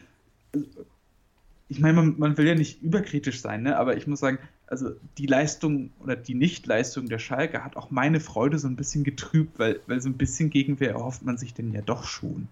[1.70, 3.78] ich meine, man, man, will ja nicht überkritisch sein, ne?
[3.78, 8.20] aber ich muss sagen, also die Leistung oder die Nichtleistung der Schalke hat auch meine
[8.20, 11.74] Freude so ein bisschen getrübt, weil, weil so ein bisschen Gegenwehr erhofft man sich denn
[11.74, 12.48] ja doch schon.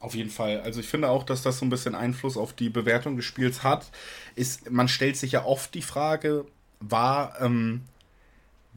[0.00, 0.60] Auf jeden Fall.
[0.60, 3.62] Also ich finde auch, dass das so ein bisschen Einfluss auf die Bewertung des Spiels
[3.64, 3.90] hat.
[4.36, 6.44] Ist, man stellt sich ja oft die Frage,
[6.80, 7.82] war ähm,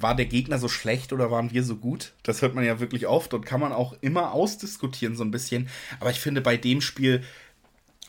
[0.01, 2.13] war der Gegner so schlecht oder waren wir so gut?
[2.23, 5.69] Das hört man ja wirklich oft und kann man auch immer ausdiskutieren so ein bisschen.
[5.99, 7.23] Aber ich finde, bei dem Spiel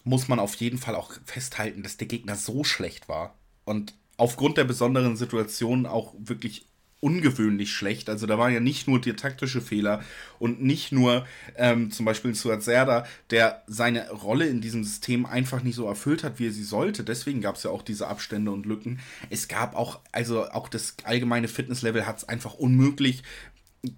[0.05, 3.35] muss man auf jeden Fall auch festhalten, dass der Gegner so schlecht war.
[3.65, 6.67] Und aufgrund der besonderen Situation auch wirklich
[7.03, 8.09] ungewöhnlich schlecht.
[8.09, 10.03] Also da waren ja nicht nur die taktische Fehler
[10.39, 15.65] und nicht nur ähm, zum Beispiel Suat Serda, der seine Rolle in diesem System einfach
[15.65, 17.03] nicht so erfüllt hat, wie er sie sollte.
[17.03, 19.01] Deswegen gab es ja auch diese Abstände und Lücken.
[19.31, 23.25] Es gab auch, also auch das allgemeine Fitnesslevel hat es einfach unmöglich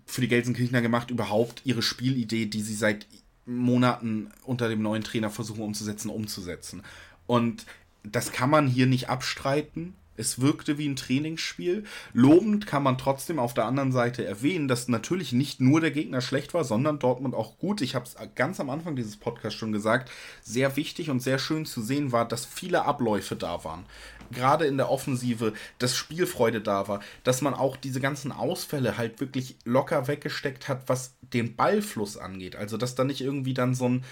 [0.06, 3.06] für die Gelsenkirchner gemacht, überhaupt ihre Spielidee, die sie seit
[3.44, 6.82] Monaten unter dem neuen Trainer versuchen umzusetzen, umzusetzen.
[7.26, 7.66] Und
[8.02, 9.94] das kann man hier nicht abstreiten.
[10.16, 11.84] Es wirkte wie ein Trainingsspiel.
[12.12, 16.20] Lobend kann man trotzdem auf der anderen Seite erwähnen, dass natürlich nicht nur der Gegner
[16.20, 17.80] schlecht war, sondern Dortmund auch gut.
[17.80, 20.10] Ich habe es ganz am Anfang dieses Podcasts schon gesagt.
[20.42, 23.84] Sehr wichtig und sehr schön zu sehen war, dass viele Abläufe da waren.
[24.30, 29.20] Gerade in der Offensive, dass Spielfreude da war, dass man auch diese ganzen Ausfälle halt
[29.20, 32.56] wirklich locker weggesteckt hat, was den Ballfluss angeht.
[32.56, 34.04] Also, dass da nicht irgendwie dann so ein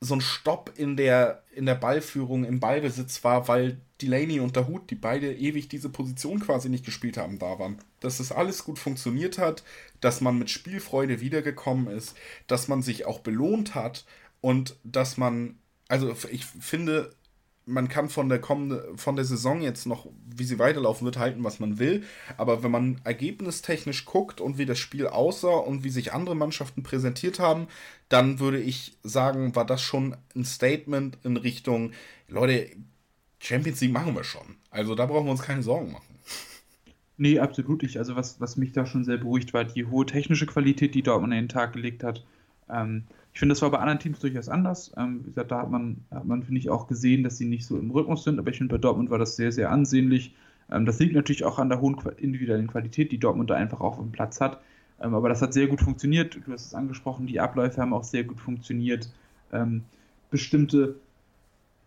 [0.00, 4.68] so ein Stopp in der, in der Ballführung, im Ballbesitz war, weil Delaney und der
[4.68, 7.78] Hut, die beide ewig diese Position quasi nicht gespielt haben, da waren.
[8.00, 9.64] Dass es alles gut funktioniert hat,
[10.00, 12.14] dass man mit Spielfreude wiedergekommen ist,
[12.46, 14.04] dass man sich auch belohnt hat
[14.40, 17.14] und dass man, also ich finde,
[17.66, 21.42] man kann von der kommende, von der Saison jetzt noch, wie sie weiterlaufen wird, halten,
[21.42, 22.04] was man will.
[22.36, 26.84] Aber wenn man ergebnistechnisch guckt und wie das Spiel aussah und wie sich andere Mannschaften
[26.84, 27.66] präsentiert haben,
[28.08, 31.92] dann würde ich sagen, war das schon ein Statement in Richtung,
[32.28, 32.70] Leute,
[33.38, 34.56] Champions League machen wir schon.
[34.70, 36.16] Also da brauchen wir uns keine Sorgen machen.
[37.18, 37.96] Nee, absolut nicht.
[37.98, 41.32] Also was, was mich da schon sehr beruhigt war, die hohe technische Qualität, die Dortmund
[41.32, 42.24] an den Tag gelegt hat.
[42.68, 44.92] Ähm, ich finde, das war bei anderen Teams durchaus anders.
[44.96, 47.66] Ähm, wie gesagt, da hat man, hat man finde ich, auch gesehen, dass sie nicht
[47.66, 50.34] so im Rhythmus sind, aber ich finde, bei Dortmund war das sehr, sehr ansehnlich.
[50.70, 53.98] Ähm, das liegt natürlich auch an der hohen individuellen Qualität, die Dortmund da einfach auch
[53.98, 54.60] auf dem Platz hat.
[55.00, 56.38] Ähm, aber das hat sehr gut funktioniert.
[56.46, 59.10] Du hast es angesprochen, die Abläufe haben auch sehr gut funktioniert.
[59.52, 59.84] Ähm,
[60.30, 60.96] bestimmte,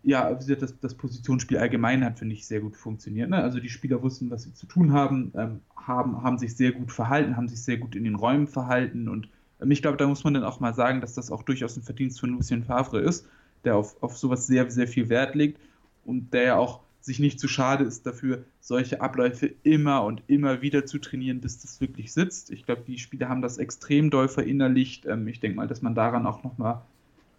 [0.02, 3.28] ja, das, das Positionsspiel allgemein hat, finde ich, sehr gut funktioniert.
[3.30, 3.42] Ne?
[3.42, 6.90] Also die Spieler wussten, was sie zu tun haben, ähm, haben, haben sich sehr gut
[6.90, 9.28] verhalten, haben sich sehr gut in den Räumen verhalten und
[9.60, 11.82] ähm, ich glaube, da muss man dann auch mal sagen, dass das auch durchaus ein
[11.82, 13.26] Verdienst von Lucien Favre ist,
[13.64, 15.60] der auf, auf sowas sehr, sehr viel Wert legt
[16.04, 20.60] und der ja auch sich nicht zu schade ist dafür, solche Abläufe immer und immer
[20.60, 22.50] wieder zu trainieren, bis das wirklich sitzt.
[22.50, 25.06] Ich glaube, die Spieler haben das extrem doll verinnerlicht.
[25.06, 26.82] Ähm, ich denke mal, dass man daran auch nochmal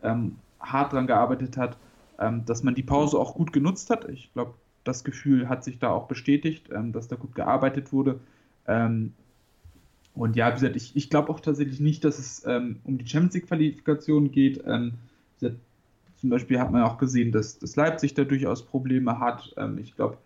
[0.04, 1.78] ähm, hart dran gearbeitet hat,
[2.22, 4.08] ähm, dass man die Pause auch gut genutzt hat.
[4.10, 4.54] Ich glaube,
[4.84, 8.20] das Gefühl hat sich da auch bestätigt, ähm, dass da gut gearbeitet wurde.
[8.68, 9.14] Ähm,
[10.14, 13.08] und ja, wie gesagt, ich, ich glaube auch tatsächlich nicht, dass es ähm, um die
[13.08, 14.62] Champions League-Qualifikation geht.
[15.40, 15.58] Gesagt,
[16.22, 19.54] zum Beispiel hat man auch gesehen, dass, dass Leipzig da durchaus Probleme hat.
[19.58, 20.18] Ähm, ich glaube,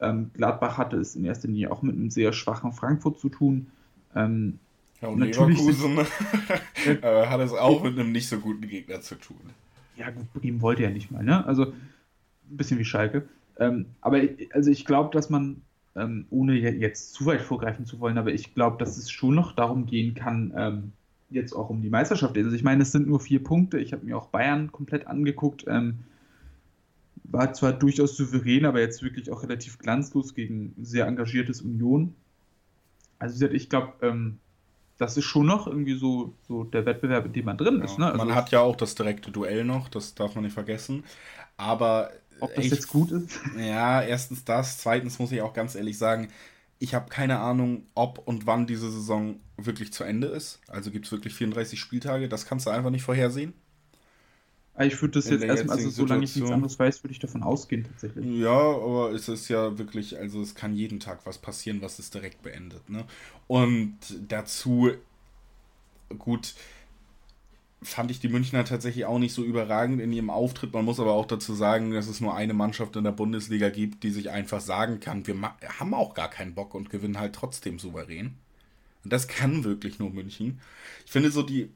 [0.00, 3.66] ähm, Gladbach hatte es in erster Linie auch mit einem sehr schwachen Frankfurt zu tun.
[4.14, 4.60] Ähm,
[5.02, 5.98] ja, und Leverkusen
[6.84, 9.40] äh, hat es auch mit einem nicht so guten Gegner zu tun.
[10.00, 11.46] Ja, gut, Bremen wollte ja nicht mal, ne?
[11.46, 13.28] Also ein bisschen wie Schalke.
[13.58, 14.22] Ähm, aber
[14.54, 15.60] also ich glaube, dass man,
[15.94, 19.52] ähm, ohne jetzt zu weit vorgreifen zu wollen, aber ich glaube, dass es schon noch
[19.52, 20.92] darum gehen kann, ähm,
[21.28, 23.78] jetzt auch um die Meisterschaft Also ich meine, es sind nur vier Punkte.
[23.78, 25.66] Ich habe mir auch Bayern komplett angeguckt.
[25.68, 25.98] Ähm,
[27.24, 32.14] war zwar durchaus souverän, aber jetzt wirklich auch relativ glanzlos gegen sehr engagiertes Union.
[33.18, 34.38] Also wie gesagt, ich glaube, ähm,
[35.00, 37.98] das ist schon noch irgendwie so, so der Wettbewerb, in dem man drin ist.
[37.98, 38.12] Ne?
[38.12, 41.04] Also, man hat ja auch das direkte Duell noch, das darf man nicht vergessen.
[41.56, 43.40] Aber ob das ich, jetzt gut ist?
[43.58, 44.78] Ja, erstens das.
[44.78, 46.28] Zweitens muss ich auch ganz ehrlich sagen,
[46.78, 50.60] ich habe keine Ahnung, ob und wann diese Saison wirklich zu Ende ist.
[50.68, 52.28] Also gibt es wirklich 34 Spieltage.
[52.28, 53.54] Das kannst du einfach nicht vorhersehen.
[54.80, 57.42] Ah, ich würde das jetzt erstmal, also solange ich nichts anderes weiß, würde ich davon
[57.42, 58.24] ausgehen tatsächlich.
[58.38, 62.08] Ja, aber es ist ja wirklich, also es kann jeden Tag was passieren, was es
[62.08, 62.88] direkt beendet.
[62.88, 63.04] Ne?
[63.46, 64.92] Und dazu,
[66.18, 66.54] gut,
[67.82, 70.72] fand ich die Münchner tatsächlich auch nicht so überragend in ihrem Auftritt.
[70.72, 74.02] Man muss aber auch dazu sagen, dass es nur eine Mannschaft in der Bundesliga gibt,
[74.02, 75.36] die sich einfach sagen kann, wir
[75.78, 78.38] haben auch gar keinen Bock und gewinnen halt trotzdem souverän.
[79.04, 80.58] Und das kann wirklich nur München.
[81.04, 81.68] Ich finde so die,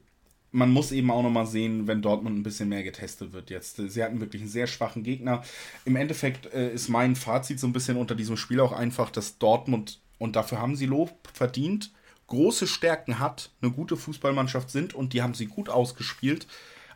[0.55, 3.75] man muss eben auch nochmal sehen, wenn Dortmund ein bisschen mehr getestet wird jetzt.
[3.75, 5.43] Sie hatten wirklich einen sehr schwachen Gegner.
[5.83, 9.37] Im Endeffekt äh, ist mein Fazit so ein bisschen unter diesem Spiel auch einfach, dass
[9.37, 11.91] Dortmund, und dafür haben sie Lob verdient,
[12.27, 16.47] große Stärken hat, eine gute Fußballmannschaft sind und die haben sie gut ausgespielt.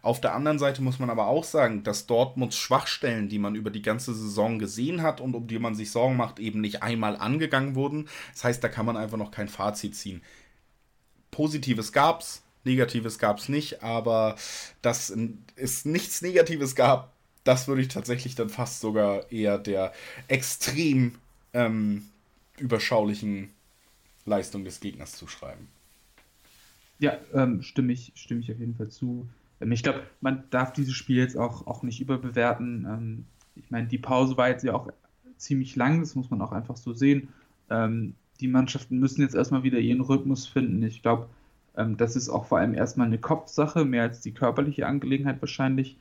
[0.01, 3.69] Auf der anderen Seite muss man aber auch sagen, dass Dortmunds Schwachstellen, die man über
[3.69, 7.17] die ganze Saison gesehen hat und um die man sich Sorgen macht, eben nicht einmal
[7.17, 8.07] angegangen wurden.
[8.31, 10.21] Das heißt, da kann man einfach noch kein Fazit ziehen.
[11.31, 14.35] Positives gab's, Negatives gab's nicht, aber
[14.81, 15.13] dass
[15.55, 19.93] es nichts Negatives gab, das würde ich tatsächlich dann fast sogar eher der
[20.27, 21.15] extrem
[21.53, 22.03] ähm,
[22.57, 23.49] überschaulichen
[24.25, 25.67] Leistung des Gegners zuschreiben.
[26.99, 29.27] Ja, ähm, stimme, ich, stimme ich auf jeden Fall zu.
[29.61, 32.85] Ähm, ich glaube, man darf dieses Spiel jetzt auch, auch nicht überbewerten.
[32.85, 34.89] Ähm, ich meine, die Pause war jetzt ja auch
[35.37, 37.29] ziemlich lang, das muss man auch einfach so sehen.
[37.69, 40.83] Ähm, die Mannschaften müssen jetzt erstmal wieder ihren Rhythmus finden.
[40.83, 41.27] Ich glaube,
[41.79, 45.97] ähm, das ist auch vor allem erstmal eine Kopfsache, mehr als die körperliche Angelegenheit wahrscheinlich.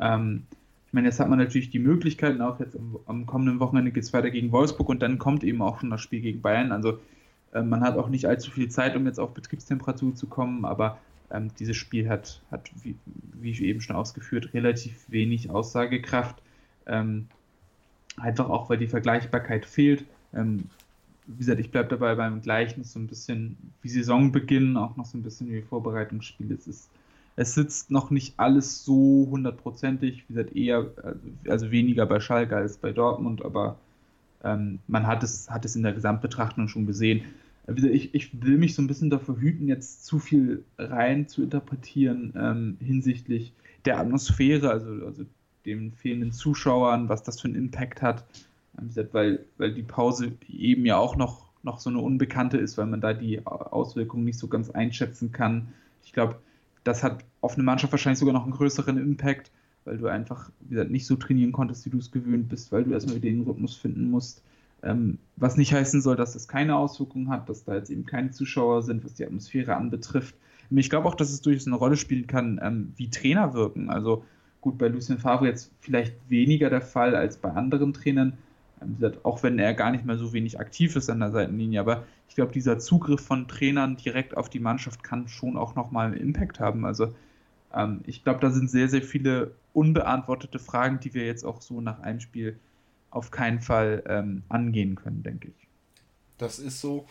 [0.00, 0.44] Ähm,
[0.86, 4.04] ich meine, jetzt hat man natürlich die Möglichkeiten, auch jetzt am, am kommenden Wochenende geht
[4.04, 6.72] es weiter gegen Wolfsburg und dann kommt eben auch schon das Spiel gegen Bayern.
[6.72, 6.98] Also
[7.52, 10.98] äh, man hat auch nicht allzu viel Zeit, um jetzt auf Betriebstemperatur zu kommen, aber
[11.30, 12.96] ähm, dieses Spiel hat, hat wie,
[13.34, 16.36] wie eben schon ausgeführt, relativ wenig Aussagekraft.
[16.86, 17.26] Ähm,
[18.16, 20.06] einfach auch, weil die Vergleichbarkeit fehlt.
[20.34, 20.64] Ähm,
[21.28, 25.16] wie gesagt, ich bleibe dabei beim gleichen, so ein bisschen wie Saisonbeginn, auch noch so
[25.16, 26.52] ein bisschen wie Vorbereitungsspiel.
[26.52, 26.90] Es ist
[27.38, 32.56] es sitzt noch nicht alles so hundertprozentig, wie gesagt, eher, äh, also weniger bei Schalke
[32.56, 33.78] als bei Dortmund, aber
[34.42, 37.22] ähm, man hat es, hat es in der Gesamtbetrachtung schon gesehen.
[37.76, 42.32] Ich, ich will mich so ein bisschen davor hüten, jetzt zu viel rein zu interpretieren
[42.36, 43.52] ähm, hinsichtlich
[43.84, 45.24] der Atmosphäre, also, also
[45.64, 48.24] den fehlenden Zuschauern, was das für einen Impact hat.
[49.12, 53.00] Weil, weil die Pause eben ja auch noch, noch so eine Unbekannte ist, weil man
[53.00, 55.68] da die Auswirkungen nicht so ganz einschätzen kann.
[56.04, 56.36] Ich glaube,
[56.84, 59.50] das hat auf eine Mannschaft wahrscheinlich sogar noch einen größeren Impact
[59.88, 62.84] weil du einfach, wie gesagt, nicht so trainieren konntest, wie du es gewöhnt bist, weil
[62.84, 64.42] du erstmal wieder den Rhythmus finden musst.
[64.82, 68.30] Ähm, was nicht heißen soll, dass das keine Auswirkungen hat, dass da jetzt eben keine
[68.30, 70.34] Zuschauer sind, was die Atmosphäre anbetrifft.
[70.70, 73.88] Ich glaube auch, dass es durchaus eine Rolle spielen kann, ähm, wie Trainer wirken.
[73.88, 74.24] Also
[74.60, 78.34] gut, bei Lucien Favre jetzt vielleicht weniger der Fall als bei anderen Trainern,
[78.82, 81.80] ähm, auch wenn er gar nicht mehr so wenig aktiv ist an der Seitenlinie.
[81.80, 86.06] Aber ich glaube, dieser Zugriff von Trainern direkt auf die Mannschaft kann schon auch nochmal
[86.06, 86.84] einen Impact haben.
[86.84, 87.14] Also
[87.74, 91.80] ähm, ich glaube, da sind sehr, sehr viele unbeantwortete Fragen, die wir jetzt auch so
[91.80, 92.58] nach einem Spiel
[93.10, 95.68] auf keinen Fall ähm, angehen können, denke ich.
[96.36, 97.06] Das ist so.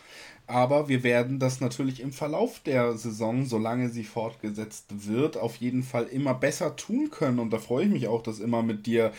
[0.48, 5.84] Aber wir werden das natürlich im Verlauf der Saison, solange sie fortgesetzt wird, auf jeden
[5.84, 7.40] Fall immer besser tun können.
[7.40, 9.12] Und da freue ich mich auch, das immer mit dir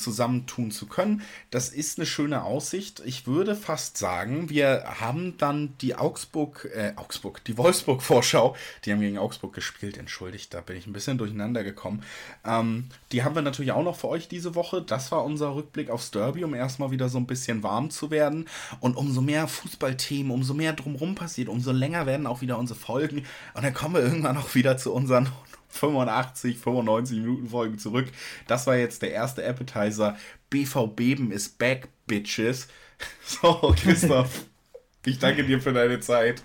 [0.00, 1.22] zusammentun zu können.
[1.50, 3.02] Das ist eine schöne Aussicht.
[3.04, 9.00] Ich würde fast sagen, wir haben dann die Augsburg, äh, Augsburg, die Wolfsburg-Vorschau, die haben
[9.00, 12.02] gegen Augsburg gespielt, entschuldigt, da bin ich ein bisschen durcheinander gekommen.
[12.44, 14.82] Ähm, die haben wir natürlich auch noch für euch diese Woche.
[14.82, 18.48] Das war unser Rückblick aufs Derby, um erstmal wieder so ein bisschen warm zu werden.
[18.80, 23.24] Und umso mehr Fußballthemen, umso mehr drumherum passiert, umso länger werden auch wieder unsere Folgen.
[23.54, 25.28] Und dann kommen wir irgendwann auch wieder zu unseren
[25.68, 28.06] 85, 95 Minuten Folgen zurück.
[28.46, 30.16] Das war jetzt der erste Appetizer.
[30.50, 32.68] BVB ist back, Bitches.
[33.24, 34.44] So, Christoph,
[35.06, 36.42] ich danke dir für deine Zeit.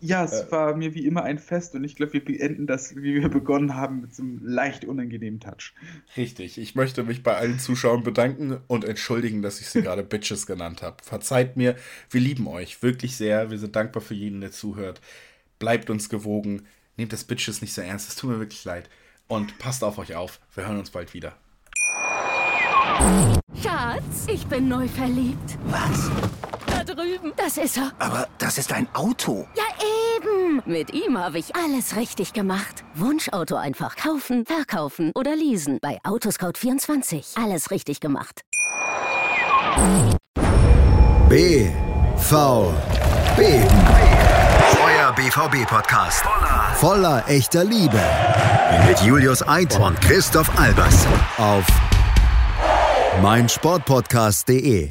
[0.00, 2.96] Ja, es äh, war mir wie immer ein Fest und ich glaube, wir beenden das,
[2.96, 5.74] wie wir begonnen haben, mit so einem leicht unangenehmen Touch.
[6.16, 6.58] Richtig.
[6.58, 10.82] Ich möchte mich bei allen Zuschauern bedanken und entschuldigen, dass ich sie gerade Bitches genannt
[10.82, 10.96] habe.
[11.02, 11.76] Verzeiht mir,
[12.10, 13.50] wir lieben euch wirklich sehr.
[13.50, 15.00] Wir sind dankbar für jeden, der zuhört.
[15.58, 16.62] Bleibt uns gewogen.
[16.96, 18.08] Nehmt das Bitches nicht so ernst.
[18.08, 18.88] Es tut mir wirklich leid.
[19.26, 20.40] Und passt auf euch auf.
[20.54, 21.36] Wir hören uns bald wieder.
[23.62, 25.58] Schatz, ich bin neu verliebt.
[25.66, 26.10] Was?
[26.94, 27.32] Drüben.
[27.36, 27.92] Das ist er.
[27.98, 29.46] Aber das ist ein Auto.
[29.56, 29.64] Ja,
[30.16, 30.62] eben.
[30.64, 32.84] Mit ihm habe ich alles richtig gemacht.
[32.94, 35.78] Wunschauto einfach kaufen, verkaufen oder leasen.
[35.80, 37.42] Bei Autoscout24.
[37.42, 38.42] Alles richtig gemacht.
[41.28, 41.70] B.
[42.16, 42.74] V.
[43.36, 43.42] B.
[44.84, 46.24] Euer BVB-Podcast.
[46.24, 48.00] Voller, voller echter Liebe.
[48.86, 51.06] Mit Julius Eid und Christoph Albers.
[51.36, 51.64] Auf
[53.22, 54.90] meinsportpodcast.de.